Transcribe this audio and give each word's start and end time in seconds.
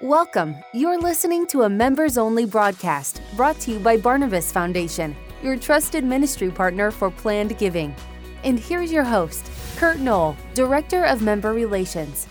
Welcome. 0.00 0.56
You're 0.72 1.00
listening 1.00 1.46
to 1.46 1.62
a 1.62 1.68
members 1.68 2.18
only 2.18 2.46
broadcast 2.46 3.22
brought 3.36 3.60
to 3.60 3.70
you 3.70 3.78
by 3.78 3.96
Barnabas 3.96 4.50
Foundation, 4.50 5.14
your 5.40 5.56
trusted 5.56 6.02
ministry 6.02 6.50
partner 6.50 6.90
for 6.90 7.12
planned 7.12 7.56
giving. 7.58 7.94
And 8.42 8.58
here's 8.58 8.90
your 8.90 9.04
host, 9.04 9.48
Kurt 9.76 10.00
Knoll, 10.00 10.36
Director 10.52 11.04
of 11.04 11.22
Member 11.22 11.52
Relations. 11.52 12.26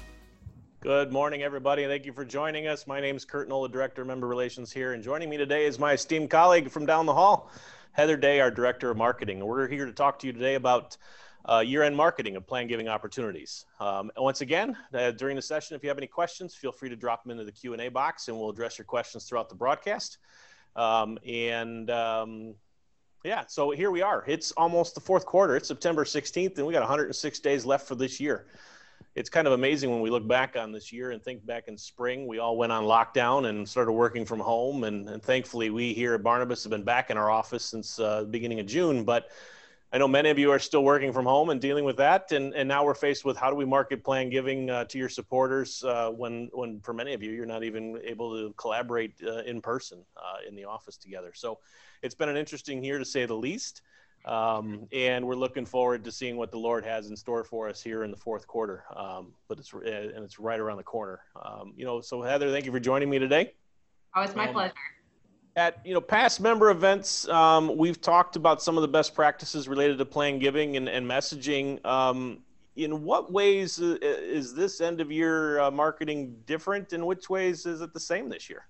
Good 0.82 1.14
morning, 1.14 1.42
everybody, 1.42 1.86
thank 1.86 2.06
you 2.06 2.12
for 2.12 2.26
joining 2.26 2.68
us. 2.68 2.86
My 2.86 3.00
name 3.00 3.16
is 3.16 3.24
Kurt 3.24 3.48
Knoll, 3.48 3.70
Director 3.70 4.02
of 4.02 4.10
Member 4.10 4.28
Relations 4.28 4.70
here, 4.70 4.92
and 4.92 5.02
joining 5.02 5.30
me 5.30 5.38
today 5.38 5.66
is 5.66 5.80
my 5.80 5.94
esteemed 5.94 6.30
colleague 6.30 6.70
from 6.70 6.86
down 6.86 7.06
the 7.06 7.14
hall, 7.14 7.50
Heather 7.94 8.18
Day, 8.18 8.42
our 8.42 8.52
Director 8.52 8.92
of 8.92 8.98
Marketing. 8.98 9.40
We're 9.40 9.70
here 9.70 9.86
to 9.86 9.94
talk 9.94 10.20
to 10.20 10.28
you 10.28 10.34
today 10.34 10.56
about 10.56 10.98
uh, 11.46 11.60
year-end 11.60 11.96
marketing 11.96 12.36
of 12.36 12.48
plan 12.48 12.68
giving 12.68 12.88
opportunities. 12.88 13.66
Um, 13.80 14.12
once 14.18 14.42
again, 14.42 14.78
uh, 14.94 15.12
during 15.12 15.36
the 15.36 15.42
session, 15.42 15.76
if 15.76 15.84
you 15.84 15.90
have 15.90 15.98
any 15.98 16.08
questions, 16.08 16.56
feel 16.56 16.72
free 16.72 16.90
to 16.90 16.96
drop 16.96 17.24
them 17.24 17.32
into 17.32 17.44
the 17.44 17.52
Q&A 17.52 17.90
box 17.90 18.28
and 18.28 18.38
we'll 18.38 18.50
address 18.50 18.78
your 18.78 18.86
questions 18.86 19.26
throughout 19.26 19.50
the 19.50 19.56
broadcast. 19.56 20.20
Um, 20.76 21.20
and 21.28 21.90
um, 21.90 22.56
yeah, 23.24 23.44
so 23.48 23.72
here 23.72 23.92
we 23.92 24.02
are. 24.02 24.24
It's 24.28 24.52
almost 24.54 24.96
the 24.96 25.02
fourth 25.02 25.26
quarter. 25.26 25.56
It's 25.56 25.68
September 25.68 26.06
16th 26.06 26.58
and 26.58 26.66
we 26.66 26.74
got 26.74 26.82
106 26.82 27.40
days 27.40 27.66
left 27.66 27.88
for 27.88 27.96
this 27.96 28.20
year. 28.20 28.48
It's 29.16 29.30
kind 29.30 29.46
of 29.46 29.54
amazing 29.54 29.92
when 29.92 30.02
we 30.02 30.10
look 30.10 30.28
back 30.28 30.56
on 30.56 30.72
this 30.72 30.92
year 30.92 31.12
and 31.12 31.22
think 31.22 31.46
back 31.46 31.68
in 31.68 31.78
spring, 31.78 32.26
we 32.26 32.40
all 32.40 32.58
went 32.58 32.72
on 32.72 32.86
lockdown 32.86 33.48
and 33.48 33.68
started 33.68 33.92
working 33.92 34.26
from 34.26 34.40
home. 34.40 34.86
And, 34.86 35.08
and 35.08 35.22
thankfully, 35.22 35.70
we 35.70 35.94
here 35.94 36.16
at 36.16 36.24
Barnabas 36.24 36.64
have 36.64 36.72
been 36.72 36.84
back 36.84 37.12
in 37.12 37.18
our 37.18 37.30
office 37.30 37.64
since 37.64 38.00
uh, 38.00 38.22
the 38.22 38.28
beginning 38.28 38.60
of 38.60 38.66
June. 38.66 39.04
But 39.04 39.30
I 39.94 40.00
know 40.00 40.08
many 40.08 40.32
of 40.32 40.40
you 40.40 40.50
are 40.50 40.58
still 40.58 40.84
working 40.84 41.14
from 41.14 41.26
home 41.26 41.52
and 41.52 41.62
dealing 41.62 41.86
with 41.86 41.98
that, 41.98 42.32
and, 42.32 42.52
and 42.56 42.68
now 42.68 42.84
we're 42.84 42.96
faced 42.96 43.24
with 43.24 43.38
how 43.38 43.52
do 43.52 43.56
we 43.56 43.64
market 43.64 44.04
plan 44.04 44.32
giving 44.32 44.72
uh, 44.72 44.86
to 44.86 44.98
your 44.98 45.08
supporters 45.08 45.84
uh, 45.84 46.10
when 46.10 46.50
when 46.52 46.80
for 46.80 46.94
many 46.94 47.14
of 47.14 47.22
you 47.22 47.30
you're 47.30 47.46
not 47.46 47.64
even 47.64 48.00
able 48.04 48.36
to 48.36 48.52
collaborate 48.58 49.14
uh, 49.24 49.44
in 49.44 49.62
person 49.62 50.04
uh, 50.18 50.48
in 50.48 50.56
the 50.56 50.66
office 50.66 50.98
together. 50.98 51.32
So 51.36 51.60
it's 52.02 52.16
been 52.16 52.28
an 52.28 52.38
interesting 52.38 52.84
year 52.84 52.98
to 52.98 53.06
say 53.06 53.28
the 53.28 53.36
least, 53.36 53.84
um, 54.26 54.88
and 54.92 55.28
we're 55.28 55.36
looking 55.36 55.64
forward 55.66 56.04
to 56.06 56.12
seeing 56.12 56.38
what 56.38 56.50
the 56.50 56.58
Lord 56.58 56.84
has 56.86 57.12
in 57.12 57.16
store 57.16 57.44
for 57.44 57.70
us 57.70 57.80
here 57.80 58.04
in 58.04 58.10
the 58.10 58.18
fourth 58.18 58.48
quarter. 58.48 58.86
Um, 58.96 59.36
but 59.48 59.60
it's 59.60 59.74
and 59.74 60.24
it's 60.26 60.40
right 60.40 60.60
around 60.60 60.78
the 60.78 60.84
corner. 60.84 61.20
Um, 61.40 61.74
you 61.78 61.86
know, 61.86 62.02
so 62.02 62.24
Heather, 62.24 62.52
thank 62.52 62.66
you 62.66 62.72
for 62.72 62.80
joining 62.80 63.12
me 63.12 63.20
today. 63.20 63.54
Oh, 64.16 64.24
it's 64.24 64.36
my 64.36 64.48
Um, 64.48 64.54
pleasure. 64.54 64.74
At 65.56 65.86
you 65.86 65.94
know 65.94 66.02
past 66.02 66.40
member 66.40 66.70
events 66.70 67.28
um, 67.30 67.76
we've 67.78 68.02
talked 68.02 68.36
about 68.36 68.62
some 68.62 68.78
of 68.78 68.82
the 68.82 68.88
best 68.88 69.14
practices 69.14 69.68
related 69.68 69.98
to 69.98 70.06
plan 70.06 70.40
giving 70.40 70.78
and, 70.78 70.90
and 70.90 71.08
messaging 71.10 71.84
um, 71.86 72.40
in 72.76 73.04
what 73.04 73.32
ways 73.32 73.80
uh, 73.80 73.98
is 74.02 74.54
this 74.54 74.82
end 74.82 75.00
of 75.00 75.12
year 75.12 75.60
uh, 75.60 75.70
marketing 75.70 76.36
different 76.46 76.94
in 76.94 77.06
which 77.06 77.30
ways 77.30 77.66
is 77.66 77.82
it 77.82 77.94
the 77.94 78.00
same 78.00 78.30
this 78.30 78.50
year 78.50 78.66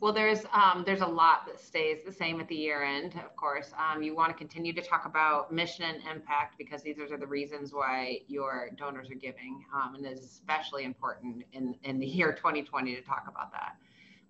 Well, 0.00 0.14
there's 0.14 0.46
um, 0.54 0.84
there's 0.86 1.02
a 1.02 1.06
lot 1.06 1.44
that 1.46 1.60
stays 1.60 1.98
the 2.06 2.12
same 2.12 2.40
at 2.40 2.48
the 2.48 2.54
year 2.54 2.82
end. 2.82 3.12
Of 3.16 3.36
course, 3.36 3.70
um, 3.76 4.02
you 4.02 4.16
want 4.16 4.30
to 4.32 4.38
continue 4.38 4.72
to 4.72 4.80
talk 4.80 5.04
about 5.04 5.52
mission 5.52 5.84
and 5.84 6.16
impact 6.16 6.56
because 6.56 6.80
these 6.82 6.98
are 6.98 7.18
the 7.18 7.26
reasons 7.26 7.74
why 7.74 8.20
your 8.26 8.70
donors 8.78 9.10
are 9.10 9.20
giving, 9.28 9.62
um, 9.74 9.96
and 9.96 10.06
it's 10.06 10.24
especially 10.24 10.84
important 10.84 11.44
in 11.52 11.76
in 11.84 12.00
the 12.00 12.06
year 12.06 12.32
2020 12.32 12.96
to 12.96 13.02
talk 13.02 13.26
about 13.28 13.52
that. 13.52 13.76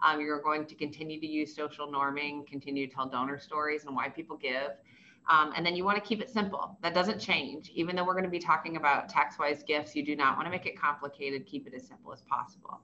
Um, 0.02 0.20
you're 0.20 0.40
going 0.40 0.66
to 0.66 0.74
continue 0.74 1.20
to 1.20 1.26
use 1.26 1.54
social 1.54 1.86
norming, 1.86 2.46
continue 2.46 2.86
to 2.86 2.94
tell 2.94 3.06
donor 3.06 3.38
stories 3.38 3.84
and 3.84 3.94
why 3.94 4.08
people 4.08 4.36
give. 4.36 4.72
Um, 5.28 5.52
and 5.54 5.64
then 5.64 5.76
you 5.76 5.84
want 5.84 6.02
to 6.02 6.08
keep 6.08 6.20
it 6.20 6.30
simple. 6.30 6.76
That 6.82 6.94
doesn't 6.94 7.18
change. 7.18 7.70
Even 7.74 7.94
though 7.94 8.04
we're 8.04 8.14
going 8.14 8.24
to 8.24 8.30
be 8.30 8.38
talking 8.38 8.76
about 8.76 9.08
tax 9.08 9.38
wise 9.38 9.62
gifts, 9.62 9.94
you 9.94 10.04
do 10.04 10.16
not 10.16 10.36
want 10.36 10.46
to 10.46 10.50
make 10.50 10.66
it 10.66 10.80
complicated. 10.80 11.46
Keep 11.46 11.66
it 11.66 11.74
as 11.74 11.86
simple 11.86 12.12
as 12.12 12.22
possible. 12.22 12.80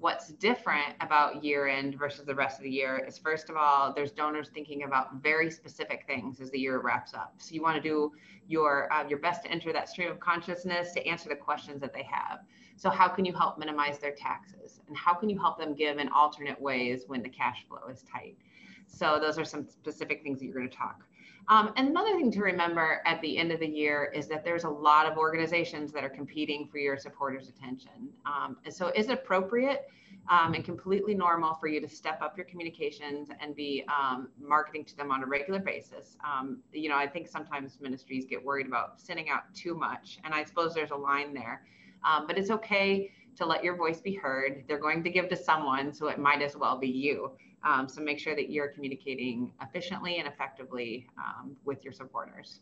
What's 0.00 0.28
different 0.28 0.94
about 1.02 1.44
year 1.44 1.68
end 1.68 1.98
versus 1.98 2.24
the 2.24 2.34
rest 2.34 2.56
of 2.56 2.64
the 2.64 2.70
year 2.70 3.04
is 3.06 3.18
first 3.18 3.50
of 3.50 3.56
all, 3.56 3.92
there's 3.92 4.12
donors 4.12 4.48
thinking 4.48 4.84
about 4.84 5.16
very 5.22 5.50
specific 5.50 6.04
things 6.06 6.40
as 6.40 6.50
the 6.50 6.58
year 6.58 6.80
wraps 6.80 7.12
up. 7.12 7.34
So 7.36 7.54
you 7.54 7.60
want 7.60 7.76
to 7.76 7.82
do 7.82 8.12
your 8.48 8.90
uh, 8.90 9.06
your 9.06 9.18
best 9.18 9.42
to 9.44 9.50
enter 9.50 9.74
that 9.74 9.90
stream 9.90 10.10
of 10.10 10.18
consciousness 10.18 10.92
to 10.92 11.06
answer 11.06 11.28
the 11.28 11.36
questions 11.36 11.82
that 11.82 11.92
they 11.92 12.02
have. 12.10 12.38
So 12.76 12.88
how 12.88 13.08
can 13.08 13.26
you 13.26 13.34
help 13.34 13.58
minimize 13.58 13.98
their 13.98 14.14
taxes? 14.14 14.80
And 14.88 14.96
how 14.96 15.12
can 15.12 15.28
you 15.28 15.38
help 15.38 15.58
them 15.58 15.74
give 15.74 15.98
in 15.98 16.08
alternate 16.08 16.58
ways 16.58 17.04
when 17.06 17.22
the 17.22 17.28
cash 17.28 17.66
flow 17.68 17.86
is 17.92 18.02
tight? 18.10 18.38
So 18.86 19.18
those 19.20 19.38
are 19.38 19.44
some 19.44 19.68
specific 19.68 20.22
things 20.22 20.38
that 20.38 20.46
you're 20.46 20.54
going 20.54 20.70
to 20.70 20.74
talk. 20.74 21.04
Um, 21.50 21.72
and 21.76 21.88
another 21.88 22.12
thing 22.12 22.30
to 22.30 22.42
remember 22.42 23.02
at 23.04 23.20
the 23.22 23.36
end 23.36 23.50
of 23.50 23.58
the 23.58 23.66
year 23.66 24.12
is 24.14 24.28
that 24.28 24.44
there's 24.44 24.62
a 24.62 24.68
lot 24.68 25.10
of 25.10 25.18
organizations 25.18 25.90
that 25.92 26.04
are 26.04 26.08
competing 26.08 26.68
for 26.68 26.78
your 26.78 26.96
supporters' 26.96 27.48
attention. 27.48 28.08
Um, 28.24 28.56
and 28.64 28.72
so 28.72 28.92
is 28.94 29.08
it 29.08 29.12
appropriate 29.12 29.90
um, 30.30 30.54
and 30.54 30.64
completely 30.64 31.12
normal 31.12 31.54
for 31.54 31.66
you 31.66 31.80
to 31.80 31.88
step 31.88 32.22
up 32.22 32.36
your 32.36 32.46
communications 32.46 33.30
and 33.40 33.56
be 33.56 33.84
um, 33.88 34.28
marketing 34.40 34.84
to 34.84 34.96
them 34.96 35.10
on 35.10 35.24
a 35.24 35.26
regular 35.26 35.58
basis. 35.58 36.16
Um, 36.24 36.58
you 36.72 36.88
know, 36.88 36.96
I 36.96 37.08
think 37.08 37.26
sometimes 37.26 37.78
ministries 37.80 38.26
get 38.26 38.44
worried 38.44 38.68
about 38.68 39.00
sending 39.00 39.28
out 39.28 39.52
too 39.52 39.74
much, 39.74 40.18
and 40.22 40.32
I 40.32 40.44
suppose 40.44 40.72
there's 40.72 40.92
a 40.92 40.96
line 40.96 41.34
there. 41.34 41.62
Um, 42.04 42.26
but 42.26 42.38
it's 42.38 42.50
okay 42.50 43.10
to 43.36 43.46
let 43.46 43.64
your 43.64 43.76
voice 43.76 44.00
be 44.00 44.14
heard. 44.14 44.64
They're 44.68 44.78
going 44.78 45.02
to 45.04 45.10
give 45.10 45.28
to 45.28 45.36
someone, 45.36 45.92
so 45.92 46.08
it 46.08 46.18
might 46.18 46.42
as 46.42 46.56
well 46.56 46.78
be 46.78 46.88
you. 46.88 47.32
Um, 47.62 47.88
so 47.88 48.00
make 48.00 48.18
sure 48.18 48.34
that 48.34 48.50
you're 48.50 48.68
communicating 48.68 49.52
efficiently 49.62 50.16
and 50.18 50.26
effectively 50.26 51.06
um, 51.18 51.56
with 51.64 51.84
your 51.84 51.92
supporters. 51.92 52.60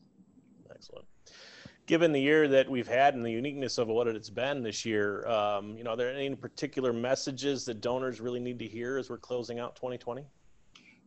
excellent 0.70 1.06
given 1.86 2.12
the 2.12 2.20
year 2.20 2.46
that 2.48 2.68
we've 2.68 2.86
had 2.86 3.14
and 3.14 3.24
the 3.24 3.30
uniqueness 3.30 3.78
of 3.78 3.88
what 3.88 4.06
it's 4.06 4.28
been 4.28 4.62
this 4.62 4.84
year 4.84 5.26
um, 5.26 5.76
you 5.76 5.82
know 5.82 5.92
are 5.92 5.96
there 5.96 6.12
any 6.12 6.34
particular 6.34 6.92
messages 6.92 7.64
that 7.64 7.80
donors 7.80 8.20
really 8.20 8.40
need 8.40 8.58
to 8.58 8.66
hear 8.66 8.98
as 8.98 9.08
we're 9.08 9.16
closing 9.16 9.58
out 9.58 9.74
2020 9.74 10.24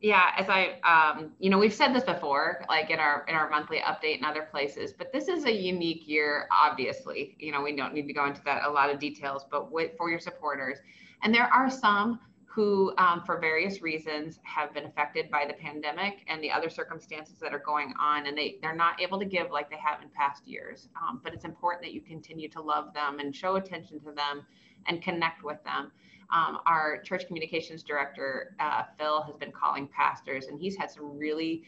yeah 0.01 0.31
as 0.37 0.49
i 0.49 0.79
um, 0.81 1.31
you 1.39 1.49
know 1.49 1.57
we've 1.57 1.73
said 1.73 1.93
this 1.93 2.03
before 2.03 2.65
like 2.67 2.89
in 2.89 2.99
our 2.99 3.25
in 3.27 3.35
our 3.35 3.49
monthly 3.49 3.77
update 3.79 4.15
and 4.15 4.25
other 4.25 4.47
places 4.51 4.93
but 4.93 5.11
this 5.11 5.27
is 5.27 5.45
a 5.45 5.51
unique 5.51 6.07
year 6.07 6.47
obviously. 6.51 7.35
You 7.39 7.51
know 7.51 7.61
we 7.61 7.75
don't 7.75 7.93
need 7.93 8.07
to 8.07 8.13
go 8.13 8.25
into 8.25 8.41
that 8.45 8.63
a 8.65 8.69
lot 8.69 8.89
of 8.89 8.99
details 8.99 9.45
but 9.49 9.71
with, 9.71 9.91
for 9.97 10.09
your 10.09 10.19
supporters. 10.19 10.79
And 11.23 11.33
there 11.33 11.45
are 11.45 11.69
some 11.69 12.19
who 12.45 12.93
um, 12.97 13.23
for 13.25 13.39
various 13.39 13.81
reasons 13.81 14.39
have 14.43 14.73
been 14.73 14.85
affected 14.85 15.31
by 15.31 15.45
the 15.47 15.53
pandemic 15.53 16.25
and 16.27 16.43
the 16.43 16.51
other 16.51 16.69
circumstances 16.69 17.35
that 17.39 17.53
are 17.53 17.63
going 17.65 17.93
on 17.99 18.27
and 18.27 18.37
they 18.37 18.57
they're 18.61 18.75
not 18.75 19.01
able 19.01 19.17
to 19.19 19.25
give 19.25 19.51
like 19.51 19.69
they 19.69 19.77
have 19.77 20.01
in 20.01 20.09
past 20.09 20.47
years. 20.47 20.89
Um, 21.01 21.21
but 21.23 21.33
it's 21.33 21.45
important 21.45 21.83
that 21.83 21.93
you 21.93 22.01
continue 22.01 22.49
to 22.49 22.61
love 22.61 22.93
them 22.93 23.19
and 23.19 23.35
show 23.35 23.55
attention 23.55 23.99
to 24.01 24.11
them 24.11 24.45
and 24.87 25.01
connect 25.01 25.43
with 25.43 25.63
them 25.63 25.91
um, 26.31 26.59
our 26.65 27.01
church 27.01 27.27
communications 27.27 27.83
director, 27.83 28.55
uh, 28.59 28.83
Phil, 28.97 29.21
has 29.21 29.35
been 29.35 29.51
calling 29.51 29.87
pastors, 29.87 30.47
and 30.47 30.59
he's 30.59 30.77
had 30.77 30.89
some 30.89 31.17
really 31.17 31.63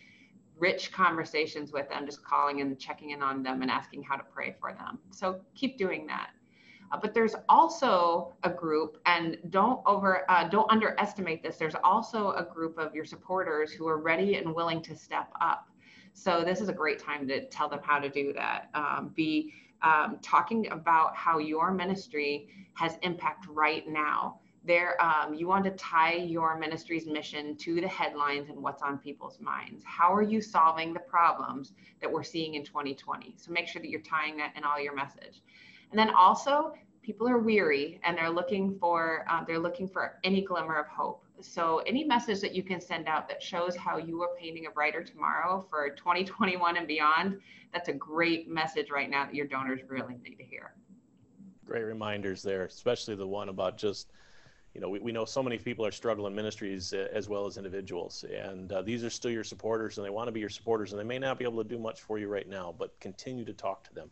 rich 0.57 0.91
conversations 0.91 1.71
with 1.71 1.89
them, 1.89 2.05
just 2.05 2.23
calling 2.23 2.61
and 2.61 2.79
checking 2.79 3.09
in 3.09 3.21
on 3.21 3.43
them 3.43 3.61
and 3.61 3.71
asking 3.71 4.03
how 4.03 4.15
to 4.15 4.23
pray 4.23 4.55
for 4.59 4.73
them. 4.73 4.99
So 5.11 5.41
keep 5.55 5.77
doing 5.77 6.05
that. 6.07 6.29
Uh, 6.91 6.97
but 7.01 7.13
there's 7.13 7.35
also 7.49 8.33
a 8.43 8.49
group, 8.49 8.99
and 9.05 9.37
don't 9.49 9.81
over 9.85 10.29
uh, 10.29 10.47
don't 10.47 10.69
underestimate 10.71 11.41
this. 11.41 11.57
There's 11.57 11.75
also 11.83 12.31
a 12.31 12.43
group 12.43 12.77
of 12.77 12.93
your 12.93 13.05
supporters 13.05 13.71
who 13.71 13.87
are 13.87 13.97
ready 13.97 14.35
and 14.35 14.53
willing 14.53 14.81
to 14.83 14.95
step 14.95 15.29
up. 15.41 15.69
So 16.13 16.43
this 16.43 16.61
is 16.61 16.69
a 16.69 16.73
great 16.73 16.99
time 16.99 17.27
to 17.29 17.47
tell 17.47 17.67
them 17.67 17.79
how 17.83 17.99
to 17.99 18.09
do 18.09 18.31
that. 18.33 18.69
Um, 18.75 19.11
be 19.15 19.53
um, 19.81 20.19
talking 20.21 20.71
about 20.71 21.15
how 21.15 21.39
your 21.39 21.71
ministry 21.71 22.47
has 22.75 22.97
impact 23.01 23.47
right 23.49 23.87
now 23.87 24.39
there 24.65 25.01
um, 25.03 25.33
you 25.33 25.47
want 25.47 25.65
to 25.65 25.71
tie 25.71 26.13
your 26.13 26.57
ministry's 26.57 27.05
mission 27.05 27.55
to 27.57 27.81
the 27.81 27.87
headlines 27.87 28.49
and 28.49 28.61
what's 28.61 28.81
on 28.81 28.97
people's 28.97 29.39
minds. 29.39 29.83
How 29.85 30.13
are 30.13 30.21
you 30.21 30.41
solving 30.41 30.93
the 30.93 30.99
problems 30.99 31.73
that 32.01 32.11
we're 32.11 32.23
seeing 32.23 32.55
in 32.55 32.63
2020 32.63 33.35
so 33.37 33.51
make 33.51 33.67
sure 33.67 33.81
that 33.81 33.89
you're 33.89 34.01
tying 34.01 34.37
that 34.37 34.53
in 34.55 34.63
all 34.63 34.79
your 34.81 34.95
message. 34.95 35.41
And 35.91 35.99
then 35.99 36.09
also 36.13 36.73
people 37.01 37.27
are 37.27 37.39
weary 37.39 37.99
and 38.03 38.17
they're 38.17 38.29
looking 38.29 38.77
for 38.79 39.25
uh, 39.29 39.43
they're 39.45 39.59
looking 39.59 39.87
for 39.87 40.19
any 40.23 40.41
glimmer 40.41 40.79
of 40.79 40.87
hope. 40.87 41.25
So 41.41 41.79
any 41.79 42.05
message 42.05 42.39
that 42.41 42.55
you 42.55 42.63
can 42.63 42.79
send 42.79 43.07
out 43.07 43.27
that 43.27 43.43
shows 43.43 43.75
how 43.75 43.97
you 43.97 44.21
are 44.21 44.29
painting 44.39 44.65
a 44.67 44.71
brighter 44.71 45.03
tomorrow 45.03 45.65
for 45.69 45.89
2021 45.89 46.77
and 46.77 46.87
beyond 46.87 47.39
that's 47.73 47.89
a 47.89 47.93
great 47.93 48.47
message 48.47 48.89
right 48.91 49.09
now 49.09 49.25
that 49.25 49.35
your 49.35 49.47
donors 49.47 49.81
really 49.89 50.15
need 50.23 50.37
to 50.37 50.43
hear. 50.43 50.73
Great 51.65 51.83
reminders 51.83 52.41
there 52.41 52.63
especially 52.63 53.15
the 53.15 53.27
one 53.27 53.49
about 53.49 53.77
just 53.77 54.11
you 54.73 54.81
know, 54.81 54.89
we, 54.89 54.99
we 54.99 55.11
know 55.11 55.25
so 55.25 55.43
many 55.43 55.57
people 55.57 55.85
are 55.85 55.91
struggling 55.91 56.33
ministries 56.33 56.93
uh, 56.93 57.07
as 57.13 57.29
well 57.29 57.45
as 57.45 57.57
individuals, 57.57 58.25
and 58.35 58.71
uh, 58.71 58.81
these 58.81 59.03
are 59.03 59.09
still 59.09 59.31
your 59.31 59.43
supporters, 59.43 59.97
and 59.97 60.05
they 60.05 60.09
want 60.09 60.27
to 60.27 60.31
be 60.31 60.39
your 60.39 60.49
supporters, 60.49 60.91
and 60.91 60.99
they 60.99 61.05
may 61.05 61.19
not 61.19 61.37
be 61.37 61.45
able 61.45 61.61
to 61.61 61.69
do 61.69 61.77
much 61.77 62.01
for 62.01 62.17
you 62.17 62.27
right 62.27 62.49
now, 62.49 62.73
but 62.77 62.99
continue 62.99 63.45
to 63.45 63.53
talk 63.53 63.83
to 63.83 63.93
them. 63.93 64.09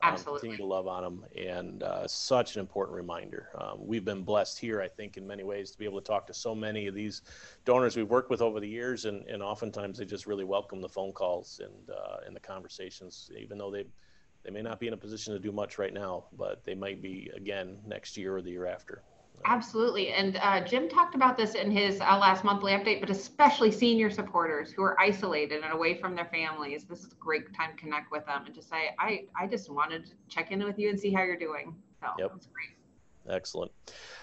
Um, 0.00 0.12
Absolutely. 0.12 0.50
continue 0.50 0.56
to 0.58 0.66
love 0.66 0.86
on 0.86 1.02
them, 1.02 1.24
and 1.36 1.82
uh, 1.82 2.06
such 2.06 2.54
an 2.54 2.60
important 2.60 2.94
reminder. 2.94 3.48
Um, 3.60 3.78
we've 3.84 4.04
been 4.04 4.22
blessed 4.22 4.60
here, 4.60 4.80
I 4.80 4.86
think, 4.86 5.16
in 5.16 5.26
many 5.26 5.42
ways, 5.42 5.72
to 5.72 5.78
be 5.78 5.84
able 5.84 6.00
to 6.00 6.06
talk 6.06 6.28
to 6.28 6.34
so 6.34 6.54
many 6.54 6.86
of 6.86 6.94
these 6.94 7.22
donors 7.64 7.96
we've 7.96 8.08
worked 8.08 8.30
with 8.30 8.40
over 8.40 8.60
the 8.60 8.68
years, 8.68 9.06
and, 9.06 9.26
and 9.26 9.42
oftentimes 9.42 9.98
they 9.98 10.04
just 10.04 10.28
really 10.28 10.44
welcome 10.44 10.80
the 10.80 10.88
phone 10.88 11.10
calls 11.10 11.60
and 11.64 11.90
uh, 11.90 12.18
and 12.24 12.36
the 12.36 12.40
conversations, 12.40 13.32
even 13.36 13.58
though 13.58 13.72
they 13.72 13.84
they 14.44 14.52
may 14.52 14.62
not 14.62 14.78
be 14.78 14.86
in 14.86 14.92
a 14.92 14.96
position 14.96 15.32
to 15.32 15.40
do 15.40 15.50
much 15.50 15.78
right 15.78 15.92
now, 15.92 16.26
but 16.38 16.62
they 16.62 16.76
might 16.76 17.02
be 17.02 17.28
again 17.34 17.78
next 17.84 18.16
year 18.16 18.36
or 18.36 18.40
the 18.40 18.50
year 18.50 18.66
after. 18.66 19.02
Absolutely. 19.44 20.10
And 20.10 20.36
uh, 20.36 20.60
Jim 20.64 20.88
talked 20.88 21.14
about 21.14 21.36
this 21.36 21.54
in 21.54 21.70
his 21.70 22.00
uh, 22.00 22.18
last 22.18 22.44
monthly 22.44 22.72
update, 22.72 23.00
but 23.00 23.10
especially 23.10 23.70
senior 23.70 24.10
supporters 24.10 24.70
who 24.70 24.82
are 24.82 24.98
isolated 25.00 25.62
and 25.62 25.72
away 25.72 25.98
from 25.98 26.14
their 26.14 26.26
families. 26.26 26.84
This 26.84 27.00
is 27.00 27.12
a 27.12 27.16
great 27.16 27.54
time 27.54 27.70
to 27.70 27.76
connect 27.76 28.12
with 28.12 28.26
them 28.26 28.44
and 28.46 28.54
to 28.54 28.62
say, 28.62 28.94
I, 28.98 29.24
I 29.38 29.46
just 29.46 29.70
wanted 29.70 30.06
to 30.06 30.12
check 30.28 30.50
in 30.50 30.62
with 30.62 30.78
you 30.78 30.90
and 30.90 30.98
see 30.98 31.12
how 31.12 31.22
you're 31.22 31.38
doing. 31.38 31.74
So 32.00 32.08
yep. 32.18 32.30
that's 32.32 32.46
great. 32.46 32.78
Excellent. 33.28 33.70